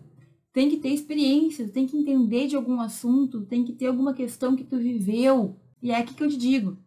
tem 0.53 0.69
que 0.69 0.77
ter 0.77 0.90
experiência, 0.90 1.69
tem 1.69 1.87
que 1.87 1.97
entender 1.97 2.47
de 2.47 2.57
algum 2.57 2.81
assunto, 2.81 3.47
tem 3.47 3.64
que 3.64 3.73
ter 3.73 3.87
alguma 3.87 4.12
questão 4.12 4.55
que 4.55 4.64
tu 4.64 4.77
viveu. 4.77 5.57
E 5.83 5.90
é 5.90 5.97
aqui 5.97 6.14
que 6.14 6.23
eu 6.23 6.29
te 6.29 6.37
digo, 6.37 6.79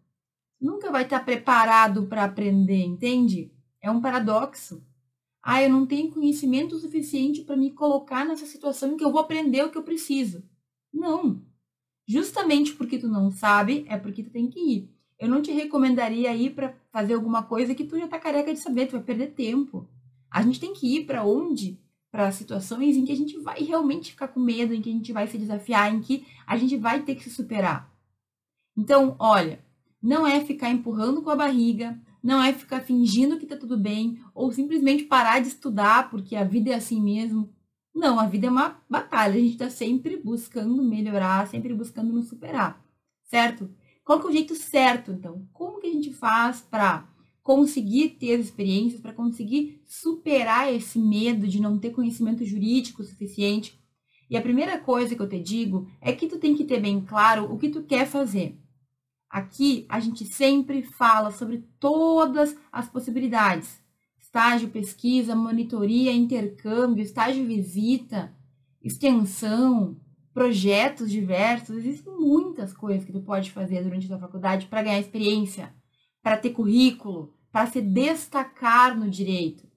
nunca 0.62 0.92
vai 0.92 1.04
estar 1.04 1.26
preparado 1.26 2.06
para 2.06 2.24
aprender, 2.24 2.84
entende? 2.84 3.52
É 3.82 3.90
um 3.90 4.02
paradoxo. 4.02 4.84
Ah, 5.42 5.64
eu 5.64 5.70
não 5.70 5.88
tenho 5.88 6.12
conhecimento 6.12 6.78
suficiente 6.78 7.42
para 7.42 7.58
me 7.58 7.72
colocar 7.72 8.26
nessa 8.26 8.46
situação 8.46 8.94
em 8.94 8.98
que 8.98 9.04
eu 9.04 9.12
vou 9.12 9.22
aprender 9.22 9.64
o 9.64 9.72
que 9.72 9.78
eu 9.78 9.84
preciso. 9.84 10.44
Não. 10.94 11.42
Justamente 12.08 12.74
porque 12.74 13.00
tu 13.00 13.08
não 13.08 13.32
sabe, 13.32 13.86
é 13.88 13.98
porque 13.98 14.24
tu 14.24 14.30
tem 14.30 14.50
que 14.50 14.60
ir. 14.60 14.90
Eu 15.18 15.28
não 15.28 15.42
te 15.42 15.52
recomendaria 15.52 16.36
ir 16.36 16.54
para 16.54 16.76
fazer 16.92 17.14
alguma 17.14 17.44
coisa 17.44 17.74
que 17.74 17.84
tu 17.84 17.98
já 17.98 18.08
tá 18.08 18.20
careca 18.20 18.54
de 18.54 18.60
saber, 18.60 18.88
tu 18.88 18.94
vai 18.94 19.04
perder 19.04 19.28
tempo. 19.34 19.88
A 20.30 20.42
gente 20.42 20.60
tem 20.60 20.74
que 20.74 20.96
ir 20.96 21.06
para 21.06 21.24
onde? 21.24 21.80
Para 22.12 22.32
situações 22.32 22.98
em 22.98 23.06
que 23.06 23.12
a 23.12 23.16
gente 23.16 23.38
vai 23.40 23.64
realmente 23.64 24.12
ficar 24.12 24.30
com 24.30 24.40
medo, 24.40 24.74
em 24.74 24.82
que 24.82 24.90
a 24.90 24.94
gente 24.94 25.14
vai 25.14 25.28
se 25.28 25.38
desafiar, 25.38 25.94
em 25.94 26.02
que 26.02 26.26
a 26.46 26.58
gente 26.58 26.76
vai 26.78 27.02
ter 27.02 27.16
que 27.16 27.24
se 27.24 27.30
superar. 27.30 27.92
Então, 28.78 29.16
olha, 29.20 29.64
não 30.02 30.26
é 30.26 30.40
ficar 30.40 30.70
empurrando 30.70 31.22
com 31.22 31.30
a 31.30 31.36
barriga, 31.36 32.00
não 32.24 32.42
é 32.42 32.54
ficar 32.54 32.82
fingindo 32.82 33.38
que 33.38 33.46
tá 33.46 33.58
tudo 33.58 33.78
bem, 33.78 34.22
ou 34.34 34.52
simplesmente 34.52 35.04
parar 35.04 35.40
de 35.40 35.48
estudar 35.50 36.10
porque 36.10 36.36
a 36.36 36.44
vida 36.44 36.72
é 36.72 36.76
assim 36.76 37.02
mesmo. 37.02 37.54
Não, 37.94 38.20
a 38.20 38.26
vida 38.26 38.48
é 38.48 38.50
uma 38.50 38.82
batalha, 38.90 39.36
a 39.36 39.40
gente 39.40 39.54
está 39.54 39.70
sempre 39.70 40.18
buscando 40.18 40.84
melhorar, 40.84 41.48
sempre 41.48 41.74
buscando 41.74 42.14
nos 42.14 42.28
superar, 42.28 42.82
certo? 43.24 43.70
Qual 44.04 44.20
que 44.20 44.28
é 44.28 44.30
o 44.30 44.34
jeito 44.34 44.56
certo, 44.56 45.12
então? 45.12 45.48
Como 45.54 45.80
que 45.80 45.88
a 45.88 45.92
gente 45.92 46.14
faz 46.14 46.62
para 46.62 47.08
conseguir 47.50 48.10
ter 48.10 48.36
as 48.36 48.46
experiências, 48.46 49.02
para 49.02 49.12
conseguir 49.12 49.82
superar 49.88 50.72
esse 50.72 51.00
medo 51.00 51.48
de 51.48 51.60
não 51.60 51.80
ter 51.80 51.90
conhecimento 51.90 52.46
jurídico 52.46 53.04
suficiente? 53.04 53.76
E 54.30 54.38
a 54.38 54.42
primeira 54.42 54.78
coisa 54.78 55.16
que 55.16 55.22
eu 55.24 55.28
te 55.28 55.40
digo 55.40 55.90
é 56.00 56.14
que 56.14 56.28
tu 56.28 56.38
tem 56.38 56.54
que 56.56 56.64
ter 56.64 56.80
bem 56.80 57.02
claro 57.02 57.52
o 57.52 57.58
que 57.58 57.70
tu 57.70 57.82
quer 57.82 58.06
fazer. 58.06 58.56
Aqui 59.28 59.88
a 59.90 60.00
gente 60.00 60.26
sempre 60.26 60.84
fala 60.84 61.32
sobre 61.32 61.66
todas 61.80 62.56
as 62.72 62.88
possibilidades: 62.88 63.82
estágio, 64.20 64.70
pesquisa, 64.70 65.36
monitoria, 65.36 66.12
intercâmbio, 66.12 67.02
estágio 67.02 67.48
visita, 67.48 68.32
extensão, 68.80 70.00
projetos 70.32 71.10
diversos. 71.10 71.78
Existem 71.78 72.14
muitas 72.16 72.74
coisas 72.74 73.04
que 73.04 73.12
tu 73.12 73.22
pode 73.22 73.50
fazer 73.50 73.82
durante 73.82 74.06
a 74.06 74.10
tua 74.10 74.20
faculdade 74.20 74.68
para 74.68 74.84
ganhar 74.84 75.00
experiência, 75.00 75.74
para 76.22 76.38
ter 76.38 76.52
currículo, 76.52 77.39
para 77.52 77.68
se 77.68 77.82
destacar 77.82 78.98
no 78.98 79.10
direito. 79.10 79.68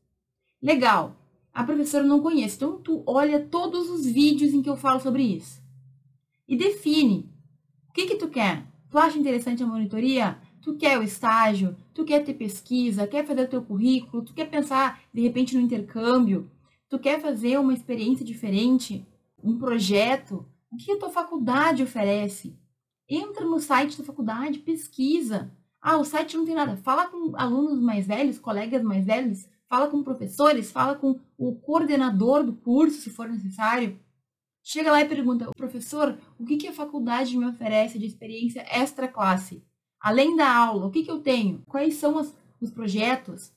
Legal. 0.60 1.16
A 1.52 1.64
professora 1.64 2.04
não 2.04 2.20
conhece, 2.20 2.56
então 2.56 2.78
tu 2.78 3.02
olha 3.06 3.40
todos 3.40 3.90
os 3.90 4.06
vídeos 4.06 4.54
em 4.54 4.62
que 4.62 4.70
eu 4.70 4.76
falo 4.76 5.00
sobre 5.00 5.22
isso 5.22 5.62
e 6.52 6.56
define 6.56 7.30
o 7.88 7.92
que 7.92 8.06
que 8.06 8.16
tu 8.16 8.28
quer. 8.28 8.66
Tu 8.90 8.98
acha 8.98 9.18
interessante 9.18 9.62
a 9.62 9.66
monitoria? 9.66 10.38
Tu 10.60 10.76
quer 10.76 10.98
o 10.98 11.02
estágio? 11.02 11.74
Tu 11.94 12.04
quer 12.04 12.22
ter 12.22 12.34
pesquisa? 12.34 13.06
Quer 13.06 13.26
fazer 13.26 13.44
o 13.44 13.48
teu 13.48 13.62
currículo? 13.62 14.22
Tu 14.22 14.34
quer 14.34 14.50
pensar, 14.50 15.00
de 15.14 15.22
repente, 15.22 15.56
no 15.56 15.62
intercâmbio? 15.62 16.50
Tu 16.90 16.98
quer 16.98 17.22
fazer 17.22 17.58
uma 17.58 17.72
experiência 17.72 18.22
diferente? 18.24 19.06
Um 19.42 19.58
projeto? 19.58 20.46
O 20.70 20.76
que 20.76 20.92
a 20.92 20.98
tua 20.98 21.08
faculdade 21.08 21.82
oferece? 21.82 22.54
Entra 23.08 23.46
no 23.46 23.58
site 23.58 23.96
da 23.96 24.04
faculdade, 24.04 24.58
pesquisa. 24.58 25.50
Ah, 25.82 25.98
o 25.98 26.04
site 26.04 26.36
não 26.36 26.44
tem 26.44 26.54
nada. 26.54 26.76
Fala 26.76 27.08
com 27.08 27.36
alunos 27.36 27.82
mais 27.82 28.06
velhos, 28.06 28.38
colegas 28.38 28.84
mais 28.84 29.04
velhos, 29.04 29.48
fala 29.68 29.88
com 29.88 30.04
professores, 30.04 30.70
fala 30.70 30.94
com 30.94 31.18
o 31.36 31.56
coordenador 31.56 32.44
do 32.44 32.52
curso, 32.52 33.00
se 33.00 33.10
for 33.10 33.28
necessário. 33.28 33.98
Chega 34.62 34.92
lá 34.92 35.00
e 35.00 35.08
pergunta, 35.08 35.50
professor, 35.56 36.16
o 36.38 36.44
que, 36.44 36.56
que 36.56 36.68
a 36.68 36.72
faculdade 36.72 37.36
me 37.36 37.46
oferece 37.46 37.98
de 37.98 38.06
experiência 38.06 38.64
extra 38.70 39.08
classe? 39.08 39.64
Além 40.00 40.36
da 40.36 40.54
aula, 40.54 40.86
o 40.86 40.90
que, 40.90 41.02
que 41.02 41.10
eu 41.10 41.20
tenho? 41.20 41.64
Quais 41.66 41.94
são 41.94 42.16
os 42.60 42.70
projetos? 42.70 43.52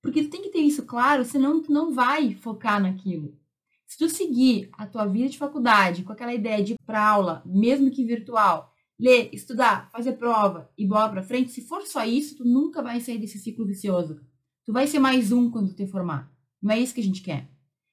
Porque 0.00 0.22
tu 0.22 0.30
tem 0.30 0.42
que 0.42 0.50
ter 0.50 0.60
isso 0.60 0.86
claro, 0.86 1.24
senão 1.24 1.60
tu 1.60 1.72
não 1.72 1.92
vai 1.92 2.34
focar 2.34 2.80
naquilo. 2.80 3.36
Se 3.84 3.98
tu 3.98 4.08
seguir 4.08 4.70
a 4.74 4.86
tua 4.86 5.06
vida 5.06 5.28
de 5.28 5.38
faculdade 5.38 6.04
com 6.04 6.12
aquela 6.12 6.34
ideia 6.34 6.62
de 6.62 6.74
ir 6.74 6.78
para 6.86 7.04
aula, 7.04 7.42
mesmo 7.44 7.90
que 7.90 8.04
virtual, 8.04 8.72
ler, 8.98 9.30
estudar, 9.32 9.90
fazer 9.90 10.14
prova 10.14 10.70
e 10.76 10.86
bola 10.86 11.08
para 11.08 11.22
frente, 11.22 11.52
se 11.52 11.62
for 11.62 11.82
só 11.86 12.04
isso, 12.04 12.38
tu 12.38 12.44
nunca 12.44 12.82
vai 12.82 13.00
sair 13.00 13.18
desse 13.18 13.38
ciclo 13.38 13.66
vicioso. 13.66 14.20
Tu 14.64 14.72
vai 14.72 14.86
ser 14.86 14.98
mais 14.98 15.30
um 15.30 15.50
quando 15.50 15.74
te 15.74 15.86
formar. 15.86 16.30
Não 16.60 16.74
é 16.74 16.78
isso 16.78 16.94
que 16.94 17.00
a 17.00 17.04
gente 17.04 17.22
quer. 17.22 17.48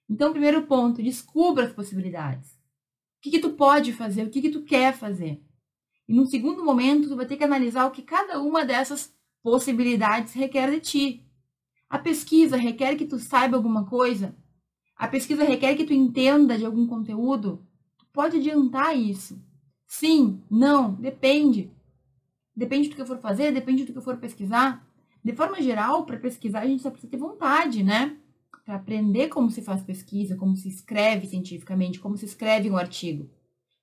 Então, 0.10 0.32
primeiro 0.32 0.64
ponto, 0.64 1.02
descubra 1.02 1.66
as 1.66 1.74
possibilidades. 1.74 2.52
O 2.52 3.22
que, 3.22 3.32
que 3.32 3.40
tu 3.40 3.52
pode 3.52 3.94
fazer, 3.94 4.24
o 4.24 4.30
que, 4.30 4.42
que 4.42 4.50
tu 4.50 4.64
quer 4.64 4.94
fazer. 4.94 5.42
E 6.08 6.14
num 6.14 6.26
segundo 6.26 6.64
momento, 6.64 7.08
tu 7.08 7.16
vai 7.16 7.26
ter 7.26 7.38
que 7.38 7.44
analisar 7.44 7.86
o 7.86 7.92
que 7.92 8.02
cada 8.02 8.40
uma 8.42 8.66
dessas 8.66 9.14
possibilidades 9.42 10.34
requer 10.34 10.70
de 10.72 10.80
ti. 10.80 11.26
A 11.90 11.98
pesquisa 11.98 12.58
requer 12.58 12.96
que 12.96 13.06
tu 13.06 13.18
saiba 13.18 13.56
alguma 13.56 13.86
coisa? 13.86 14.36
A 14.96 15.08
pesquisa 15.08 15.44
requer 15.44 15.76
que 15.76 15.86
tu 15.86 15.94
entenda 15.94 16.58
de 16.58 16.66
algum 16.66 16.88
conteúdo? 16.88 17.66
Tu 17.98 18.06
pode 18.12 18.38
adiantar 18.38 18.98
isso. 18.98 19.42
Sim, 20.00 20.42
não, 20.50 20.94
depende. 20.94 21.72
Depende 22.56 22.90
do 22.90 22.96
que 22.96 23.02
eu 23.02 23.06
for 23.06 23.18
fazer, 23.18 23.52
depende 23.54 23.84
do 23.84 23.92
que 23.92 23.98
eu 23.98 24.04
for 24.04 24.18
pesquisar. 24.18 24.86
De 25.24 25.34
forma 25.34 25.62
geral, 25.62 26.06
para 26.06 26.18
pesquisar, 26.18 26.62
a 26.62 26.68
gente 26.68 26.84
só 26.84 26.90
precisa 26.92 27.12
ter 27.12 27.18
vontade, 27.18 27.84
né? 27.84 28.18
para 28.66 28.76
aprender 28.76 29.30
como 29.30 29.52
se 29.52 29.62
faz 29.62 29.84
pesquisa, 29.84 30.36
como 30.36 30.58
se 30.58 30.68
escreve 30.68 31.28
cientificamente, 31.28 32.00
como 32.00 32.18
se 32.18 32.26
escreve 32.26 32.70
um 32.70 32.78
artigo. 32.78 33.30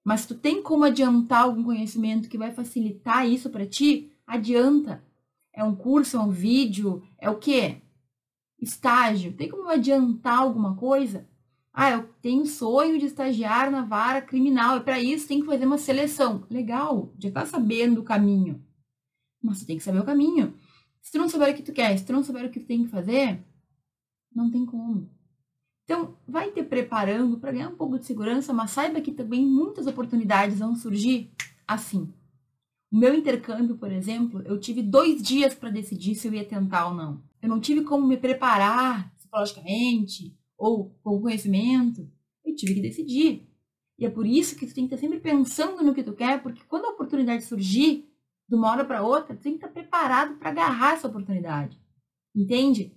Mas 0.05 0.27
tu 0.27 0.35
tem 0.35 0.61
como 0.61 0.85
adiantar 0.85 1.45
algum 1.45 1.63
conhecimento 1.63 2.29
que 2.29 2.37
vai 2.37 2.51
facilitar 2.53 3.27
isso 3.29 3.49
para 3.49 3.65
ti? 3.65 4.13
Adianta. 4.27 5.05
É 5.53 5.63
um 5.63 5.77
curso, 5.77 6.17
é 6.17 6.21
um 6.21 6.31
vídeo, 6.31 7.03
é 7.17 7.31
o 7.31 7.39
quê? 7.39 7.77
Estágio. 8.61 9.35
Tem 9.35 9.49
como 9.49 9.69
adiantar 9.69 10.41
alguma 10.41 10.75
coisa? 10.75 11.29
Ah, 11.73 11.91
eu 11.91 12.03
tenho 12.21 12.45
sonho 12.45 12.99
de 12.99 13.07
estagiar 13.07 13.71
na 13.71 13.83
vara 13.83 14.21
criminal. 14.21 14.77
E 14.77 14.81
para 14.81 15.01
isso 15.01 15.27
tem 15.27 15.41
que 15.41 15.47
fazer 15.47 15.65
uma 15.65 15.79
seleção. 15.79 16.45
Legal, 16.51 17.13
já 17.19 17.31
tá 17.31 17.47
sabendo 17.47 18.01
o 18.01 18.05
caminho. 18.05 18.63
Mas 19.43 19.61
tu 19.61 19.67
tem 19.67 19.79
que 19.79 19.83
saber 19.83 20.01
o 20.01 20.05
caminho. 20.05 20.55
Se 21.01 21.11
tu 21.11 21.19
não 21.19 21.29
souber 21.29 21.53
o 21.53 21.57
que 21.57 21.63
tu 21.63 21.73
quer, 21.73 21.97
se 21.99 22.05
tu 22.05 22.13
não 22.13 22.23
souber 22.23 22.45
o 22.45 22.51
que 22.51 22.61
tu 22.61 22.67
tem 22.67 22.85
que 22.85 22.91
fazer, 22.91 23.43
não 24.35 24.51
tem 24.51 24.67
como. 24.67 25.11
Então, 25.85 26.17
vai 26.29 26.53
te 26.53 26.63
preparando 26.63 27.39
para 27.39 27.53
ganhar 27.53 27.69
um 27.69 27.77
pouco 27.77 27.99
de 27.99 28.07
segurança, 28.07 28.53
mas 28.53 28.71
saiba 28.71 29.01
que 29.01 29.11
também 29.11 29.45
muitas 29.45 29.87
oportunidades 29.87 30.61
vão 30.61 30.77
surgir 30.77 31.31
assim. 31.67 32.13
O 32.91 32.97
meu 32.97 33.15
intercâmbio, 33.15 33.77
por 33.77 33.91
exemplo, 33.91 34.43
eu 34.43 34.61
tive 34.61 34.83
dois 34.83 35.23
dias 35.23 35.55
para 35.55 35.71
decidir 35.71 36.15
se 36.15 36.29
eu 36.29 36.35
ia 36.35 36.45
tentar 36.45 36.89
ou 36.89 36.95
não. 36.95 37.23
Eu 37.41 37.49
não 37.49 37.59
tive 37.59 37.83
como 37.83 38.07
me 38.07 38.17
preparar 38.17 39.13
psicologicamente 39.17 40.37
ou 40.63 40.95
com 41.03 41.21
conhecimento. 41.21 42.09
Eu 42.45 42.55
tive 42.55 42.75
que 42.75 42.81
decidir. 42.81 43.49
E 43.99 44.07
é 44.07 44.11
por 44.11 44.27
isso 44.27 44.57
que 44.57 44.67
tu 44.67 44.75
tem 44.75 44.87
que 44.87 44.95
estar 44.95 45.07
sempre 45.07 45.21
pensando 45.21 45.83
no 45.83 45.95
que 45.95 46.03
tu 46.03 46.13
quer, 46.13 46.43
porque 46.43 46.63
quando 46.69 46.87
a 46.87 46.91
oportunidade 46.91 47.45
surgir, 47.45 48.09
de 48.49 48.55
uma 48.55 48.71
hora 48.71 48.85
para 48.85 49.03
outra, 49.03 49.35
tu 49.37 49.43
tem 49.43 49.53
que 49.53 49.59
estar 49.59 49.69
preparado 49.69 50.37
para 50.37 50.51
agarrar 50.51 50.95
essa 50.95 51.09
oportunidade. 51.09 51.81
Entende? 52.35 52.93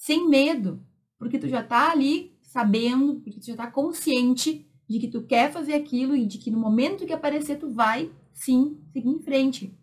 sem 0.00 0.26
medo, 0.30 0.82
porque 1.18 1.38
tu 1.38 1.46
já 1.46 1.62
tá 1.62 1.90
ali 1.90 2.34
sabendo, 2.40 3.20
porque 3.20 3.38
tu 3.38 3.44
já 3.44 3.54
tá 3.54 3.70
consciente 3.70 4.66
de 4.88 4.98
que 4.98 5.08
tu 5.08 5.22
quer 5.22 5.52
fazer 5.52 5.74
aquilo 5.74 6.16
e 6.16 6.24
de 6.24 6.38
que 6.38 6.50
no 6.50 6.58
momento 6.58 7.04
que 7.04 7.12
aparecer 7.12 7.58
tu 7.58 7.68
vai 7.68 8.10
sim 8.32 8.80
seguir 8.94 9.10
em 9.10 9.20
frente. 9.20 9.78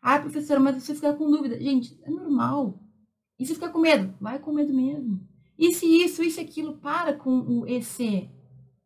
Ah, 0.00 0.20
professora, 0.20 0.60
mas 0.60 0.80
você 0.80 0.94
fica 0.94 1.12
com 1.12 1.28
dúvida. 1.28 1.60
Gente, 1.60 1.98
é 2.04 2.08
normal. 2.08 2.80
E 3.36 3.44
se 3.44 3.54
ficar 3.54 3.70
com 3.70 3.80
medo? 3.80 4.14
Vai 4.20 4.38
com 4.38 4.52
medo 4.52 4.72
mesmo. 4.72 5.20
Se 5.58 5.86
isso, 5.86 6.22
isso, 6.22 6.40
aquilo, 6.40 6.74
para 6.78 7.12
com 7.12 7.40
o 7.40 7.66
EC. 7.66 8.30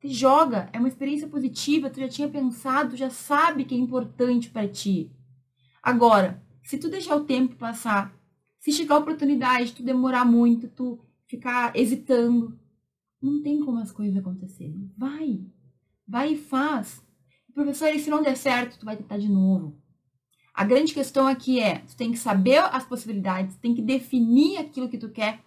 Te 0.00 0.08
joga, 0.08 0.68
é 0.72 0.78
uma 0.78 0.88
experiência 0.88 1.28
positiva, 1.28 1.90
tu 1.90 2.00
já 2.00 2.08
tinha 2.08 2.28
pensado, 2.28 2.96
já 2.96 3.11
sabe 3.11 3.64
que 3.64 3.74
é 3.74 3.78
importante 3.78 4.50
para 4.50 4.66
ti. 4.66 5.12
Agora, 5.82 6.42
se 6.64 6.78
tu 6.78 6.88
deixar 6.88 7.14
o 7.16 7.24
tempo 7.24 7.54
passar 7.56 8.12
se 8.62 8.70
chegar 8.70 8.94
a 8.94 8.98
oportunidade, 8.98 9.72
tu 9.72 9.82
demorar 9.82 10.24
muito, 10.24 10.68
tu 10.68 11.00
ficar 11.26 11.74
hesitando, 11.74 12.56
não 13.20 13.42
tem 13.42 13.58
como 13.58 13.80
as 13.80 13.90
coisas 13.90 14.16
acontecerem. 14.16 14.88
Vai. 14.96 15.40
Vai 16.06 16.35
e 16.35 16.38
faz. 16.38 17.04
Professor, 17.52 17.88
e 17.88 17.98
se 17.98 18.08
não 18.08 18.22
der 18.22 18.37
certo, 18.37 18.78
tu 18.78 18.87
vai 18.87 18.96
tentar 18.96 19.18
de 19.18 19.28
novo. 19.28 19.76
A 20.54 20.62
grande 20.62 20.94
questão 20.94 21.26
aqui 21.26 21.58
é, 21.58 21.78
tu 21.78 21.96
tem 21.96 22.12
que 22.12 22.18
saber 22.18 22.58
as 22.58 22.85
possibilidades, 22.85 23.56
tem 23.56 23.74
que 23.74 23.82
definir 23.82 24.58
aquilo 24.58 24.88
que 24.88 24.98
tu 24.98 25.08
quer, 25.08 25.40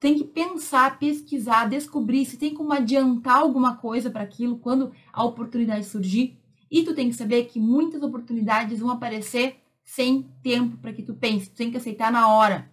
tem 0.00 0.16
que 0.16 0.24
pensar, 0.24 0.98
pesquisar, 0.98 1.68
descobrir 1.68 2.24
se 2.24 2.38
tem 2.38 2.54
como 2.54 2.72
adiantar 2.72 3.36
alguma 3.36 3.76
coisa 3.76 4.10
para 4.10 4.22
aquilo 4.22 4.58
quando 4.58 4.92
a 5.12 5.22
oportunidade 5.22 5.84
surgir. 5.84 6.38
E 6.70 6.82
tu 6.82 6.94
tem 6.94 7.10
que 7.10 7.14
saber 7.14 7.44
que 7.44 7.60
muitas 7.60 8.02
oportunidades 8.02 8.80
vão 8.80 8.90
aparecer 8.90 9.56
sem 9.84 10.22
tempo 10.42 10.78
para 10.78 10.94
que 10.94 11.02
tu 11.02 11.14
pense. 11.14 11.50
Tu 11.50 11.56
tem 11.56 11.70
que 11.70 11.76
aceitar 11.76 12.10
na 12.10 12.28
hora, 12.28 12.72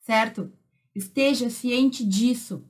certo? 0.00 0.50
Esteja 0.94 1.50
ciente 1.50 2.04
disso. 2.04 2.64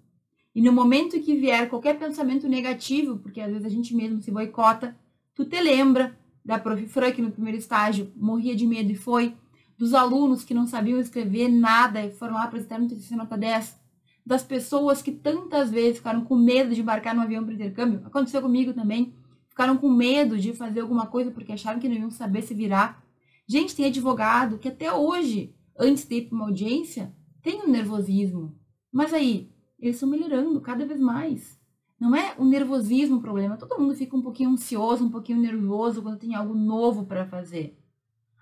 E 0.52 0.61
no 0.61 0.72
momento 0.72 1.20
que 1.20 1.37
vier 1.37 1.68
qualquer 1.68 1.96
pensamento 1.96 2.48
negativo, 2.48 3.18
porque 3.18 3.40
às 3.40 3.52
vezes 3.52 3.66
a 3.66 3.70
gente 3.70 3.94
mesmo 3.94 4.20
se 4.20 4.33
boicota, 4.33 4.96
tu 5.33 5.44
te 5.44 5.61
lembra 5.61 6.18
da 6.44 6.59
prof. 6.59 6.85
Fran, 6.88 7.12
que 7.12 7.22
no 7.22 7.30
primeiro 7.30 7.59
estágio 7.59 8.12
morria 8.16 8.56
de 8.56 8.66
medo 8.66 8.90
e 8.90 8.96
foi, 8.96 9.37
dos 9.81 9.95
alunos 9.95 10.45
que 10.45 10.53
não 10.53 10.66
sabiam 10.66 11.01
escrever 11.01 11.49
nada 11.49 12.05
e 12.05 12.11
foram 12.11 12.35
lá 12.35 12.45
apresentar 12.45 12.79
no 12.79 12.87
TCC 12.87 13.16
nota 13.16 13.38
10, 13.38 13.81
das 14.27 14.43
pessoas 14.43 15.01
que 15.01 15.11
tantas 15.11 15.71
vezes 15.71 15.97
ficaram 15.97 16.23
com 16.23 16.37
medo 16.37 16.75
de 16.75 16.83
embarcar 16.83 17.14
no 17.14 17.23
avião 17.23 17.43
para 17.43 17.55
intercâmbio, 17.55 18.03
aconteceu 18.05 18.43
comigo 18.43 18.75
também, 18.75 19.14
ficaram 19.49 19.79
com 19.79 19.88
medo 19.88 20.37
de 20.37 20.53
fazer 20.53 20.81
alguma 20.81 21.07
coisa 21.07 21.31
porque 21.31 21.53
acharam 21.53 21.81
que 21.81 21.88
não 21.88 21.97
iam 21.97 22.11
saber 22.11 22.43
se 22.43 22.53
virar. 22.53 23.03
Gente, 23.49 23.75
tem 23.75 23.87
advogado 23.87 24.59
que 24.59 24.69
até 24.69 24.93
hoje, 24.93 25.55
antes 25.79 26.05
de 26.05 26.16
ir 26.16 26.29
para 26.29 26.37
uma 26.37 26.45
audiência, 26.45 27.14
tem 27.43 27.62
um 27.62 27.71
nervosismo. 27.71 28.55
Mas 28.93 29.14
aí, 29.14 29.51
eles 29.79 29.97
estão 29.97 30.11
melhorando 30.11 30.61
cada 30.61 30.85
vez 30.85 31.01
mais. 31.01 31.59
Não 31.99 32.14
é 32.14 32.35
o 32.37 32.45
nervosismo 32.45 33.16
o 33.16 33.23
problema. 33.23 33.57
Todo 33.57 33.81
mundo 33.81 33.95
fica 33.95 34.14
um 34.14 34.21
pouquinho 34.21 34.51
ansioso, 34.51 35.07
um 35.07 35.11
pouquinho 35.11 35.40
nervoso 35.40 36.03
quando 36.03 36.19
tem 36.19 36.35
algo 36.35 36.55
novo 36.55 37.07
para 37.07 37.25
fazer. 37.25 37.80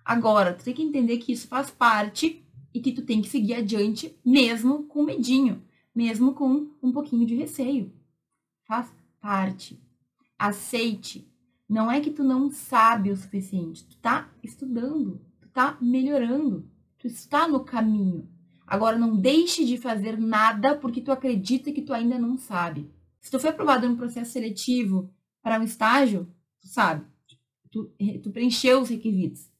Agora, 0.08 0.54
tu 0.54 0.64
tem 0.64 0.72
que 0.72 0.82
entender 0.82 1.18
que 1.18 1.32
isso 1.32 1.46
faz 1.46 1.70
parte 1.70 2.42
e 2.72 2.80
que 2.80 2.92
tu 2.92 3.02
tem 3.02 3.20
que 3.20 3.28
seguir 3.28 3.52
adiante 3.52 4.18
mesmo 4.24 4.84
com 4.84 5.02
medinho, 5.02 5.62
mesmo 5.94 6.32
com 6.32 6.70
um 6.82 6.90
pouquinho 6.90 7.26
de 7.26 7.34
receio. 7.34 7.92
Faz 8.66 8.90
parte. 9.20 9.78
Aceite. 10.38 11.30
Não 11.68 11.90
é 11.90 12.00
que 12.00 12.10
tu 12.10 12.24
não 12.24 12.50
sabe 12.50 13.10
o 13.10 13.16
suficiente, 13.18 13.84
tu 13.84 13.98
tá 13.98 14.32
estudando, 14.42 15.20
tu 15.42 15.48
tá 15.50 15.76
melhorando, 15.78 16.66
tu 16.96 17.06
está 17.06 17.46
no 17.46 17.62
caminho. 17.62 18.26
Agora 18.66 18.98
não 18.98 19.14
deixe 19.14 19.62
de 19.66 19.76
fazer 19.76 20.18
nada 20.18 20.74
porque 20.74 21.02
tu 21.02 21.12
acredita 21.12 21.70
que 21.70 21.82
tu 21.82 21.92
ainda 21.92 22.18
não 22.18 22.38
sabe. 22.38 22.90
Se 23.20 23.30
tu 23.30 23.38
foi 23.38 23.50
aprovado 23.50 23.86
no 23.86 23.98
processo 23.98 24.32
seletivo 24.32 25.12
para 25.42 25.60
um 25.60 25.64
estágio, 25.64 26.26
tu 26.62 26.66
sabe, 26.66 27.04
tu, 27.70 27.92
tu 28.22 28.30
preencheu 28.30 28.80
os 28.80 28.88
requisitos. 28.88 29.57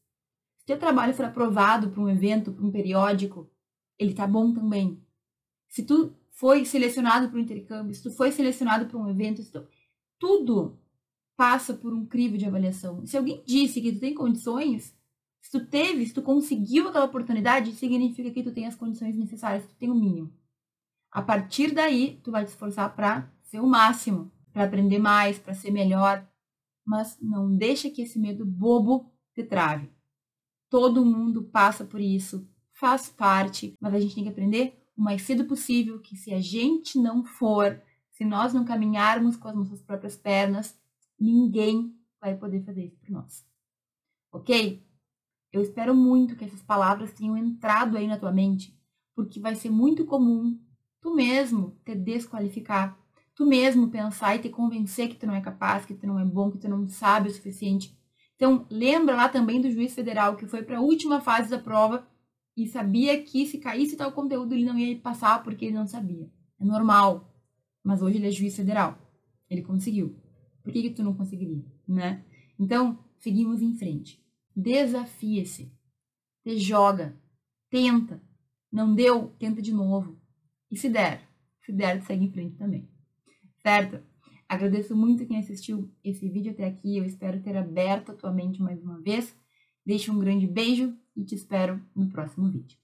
Teu 0.69 0.77
trabalho 0.77 1.15
for 1.15 1.25
aprovado 1.25 1.89
para 1.89 1.99
um 1.99 2.07
evento, 2.07 2.51
para 2.51 2.63
um 2.63 2.69
periódico, 2.69 3.49
ele 3.97 4.13
tá 4.13 4.27
bom 4.27 4.53
também. 4.53 5.03
Se 5.67 5.81
tu 5.81 6.15
foi 6.29 6.63
selecionado 6.63 7.27
para 7.27 7.39
um 7.39 7.41
intercâmbio, 7.41 7.95
se 7.95 8.03
tu 8.03 8.11
foi 8.11 8.31
selecionado 8.31 8.85
para 8.85 8.99
um 8.99 9.09
evento, 9.09 9.43
tu... 9.51 9.67
tudo 10.19 10.79
passa 11.35 11.73
por 11.73 11.91
um 11.91 12.05
crivo 12.05 12.37
de 12.37 12.45
avaliação. 12.45 13.03
Se 13.03 13.17
alguém 13.17 13.43
disse 13.47 13.81
que 13.81 13.93
tu 13.93 13.99
tem 13.99 14.13
condições, 14.13 14.95
se 15.41 15.49
tu 15.49 15.65
teve, 15.65 16.05
se 16.05 16.13
tu 16.13 16.21
conseguiu 16.21 16.87
aquela 16.87 17.05
oportunidade, 17.05 17.71
significa 17.71 18.29
que 18.29 18.43
tu 18.43 18.51
tem 18.51 18.67
as 18.67 18.75
condições 18.75 19.17
necessárias, 19.17 19.65
tu 19.65 19.73
tem 19.73 19.89
o 19.89 19.95
mínimo. 19.95 20.31
A 21.09 21.23
partir 21.23 21.73
daí, 21.73 22.21
tu 22.23 22.29
vai 22.29 22.45
te 22.45 22.49
esforçar 22.49 22.95
para 22.95 23.27
ser 23.41 23.59
o 23.59 23.65
máximo, 23.65 24.31
para 24.53 24.65
aprender 24.65 24.99
mais, 24.99 25.39
para 25.39 25.55
ser 25.55 25.71
melhor, 25.71 26.29
mas 26.85 27.17
não 27.19 27.57
deixa 27.57 27.89
que 27.89 28.03
esse 28.03 28.19
medo 28.19 28.45
bobo 28.45 29.11
te 29.33 29.43
trave. 29.43 29.89
Todo 30.69 31.05
mundo 31.05 31.43
passa 31.43 31.83
por 31.83 31.99
isso, 31.99 32.47
faz 32.71 33.09
parte, 33.09 33.75
mas 33.79 33.93
a 33.93 33.99
gente 33.99 34.15
tem 34.15 34.23
que 34.23 34.29
aprender 34.29 34.79
o 34.95 35.01
mais 35.01 35.21
cedo 35.21 35.45
possível 35.45 35.99
que 35.99 36.15
se 36.15 36.33
a 36.33 36.39
gente 36.39 36.99
não 36.99 37.23
for, 37.23 37.81
se 38.11 38.23
nós 38.23 38.53
não 38.53 38.65
caminharmos 38.65 39.35
com 39.35 39.47
as 39.47 39.55
nossas 39.55 39.81
próprias 39.81 40.15
pernas, 40.15 40.77
ninguém 41.19 41.95
vai 42.21 42.35
poder 42.35 42.63
fazer 42.63 42.85
isso 42.85 42.97
por 42.97 43.09
nós. 43.09 43.45
Ok? 44.31 44.85
Eu 45.51 45.61
espero 45.61 45.95
muito 45.95 46.35
que 46.35 46.45
essas 46.45 46.61
palavras 46.61 47.13
tenham 47.13 47.35
entrado 47.35 47.97
aí 47.97 48.07
na 48.07 48.19
tua 48.19 48.31
mente, 48.31 48.77
porque 49.15 49.39
vai 49.39 49.55
ser 49.55 49.69
muito 49.69 50.05
comum 50.05 50.59
tu 51.01 51.15
mesmo 51.15 51.77
te 51.85 51.95
desqualificar, 51.95 52.97
tu 53.33 53.45
mesmo 53.45 53.89
pensar 53.89 54.35
e 54.35 54.39
te 54.39 54.49
convencer 54.49 55.09
que 55.09 55.15
tu 55.15 55.25
não 55.25 55.33
é 55.33 55.41
capaz, 55.41 55.85
que 55.85 55.93
tu 55.93 56.05
não 56.05 56.19
é 56.19 56.25
bom, 56.25 56.51
que 56.51 56.57
tu 56.57 56.67
não 56.67 56.87
sabe 56.87 57.29
o 57.29 57.31
suficiente. 57.31 57.97
Então, 58.39 58.65
lembra 58.71 59.17
lá 59.17 59.27
também 59.27 59.59
do 59.59 59.69
juiz 59.69 59.93
federal 59.93 60.37
que 60.37 60.47
foi 60.47 60.63
para 60.63 60.77
a 60.77 60.81
última 60.81 61.19
fase 61.19 61.49
da 61.49 61.59
prova 61.59 62.07
e 62.55 62.65
sabia 62.67 63.21
que 63.21 63.45
se 63.45 63.57
caísse 63.57 63.97
tal 63.97 64.13
conteúdo 64.13 64.55
ele 64.55 64.63
não 64.63 64.79
ia 64.79 64.97
passar 64.97 65.43
porque 65.43 65.65
ele 65.65 65.75
não 65.75 65.85
sabia. 65.85 66.31
É 66.57 66.63
normal. 66.63 67.35
Mas 67.83 68.01
hoje 68.01 68.15
ele 68.15 68.27
é 68.27 68.31
juiz 68.31 68.55
federal. 68.55 68.97
Ele 69.49 69.61
conseguiu. 69.61 70.15
Por 70.63 70.71
que, 70.71 70.83
que 70.83 70.89
tu 70.91 71.03
não 71.03 71.13
conseguiria, 71.13 71.65
né? 71.85 72.23
Então, 72.57 72.97
seguimos 73.17 73.61
em 73.61 73.73
frente. 73.73 74.23
Desafia-se. 74.55 75.69
Te 76.41 76.57
joga. 76.57 77.19
Tenta. 77.69 78.23
Não 78.71 78.95
deu? 78.95 79.35
Tenta 79.37 79.61
de 79.61 79.73
novo. 79.73 80.17
E 80.71 80.77
se 80.77 80.87
der? 80.87 81.27
Se 81.65 81.73
der, 81.73 82.01
segue 82.03 82.23
em 82.23 82.31
frente 82.31 82.55
também. 82.55 82.89
Certo? 83.61 84.01
Agradeço 84.49 84.95
muito 84.95 85.27
quem 85.27 85.37
assistiu 85.37 85.91
esse 86.03 86.27
vídeo 86.27 86.51
até 86.51 86.65
aqui. 86.65 86.97
Eu 86.97 87.05
espero 87.05 87.39
ter 87.39 87.55
aberto 87.55 88.11
a 88.11 88.15
tua 88.15 88.31
mente 88.31 88.59
mais 88.63 88.81
uma 88.81 88.99
vez. 88.99 89.37
Deixo 89.85 90.11
um 90.11 90.17
grande 90.17 90.47
beijo 90.47 90.97
e 91.15 91.23
te 91.23 91.35
espero 91.35 91.79
no 91.95 92.09
próximo 92.09 92.49
vídeo. 92.49 92.75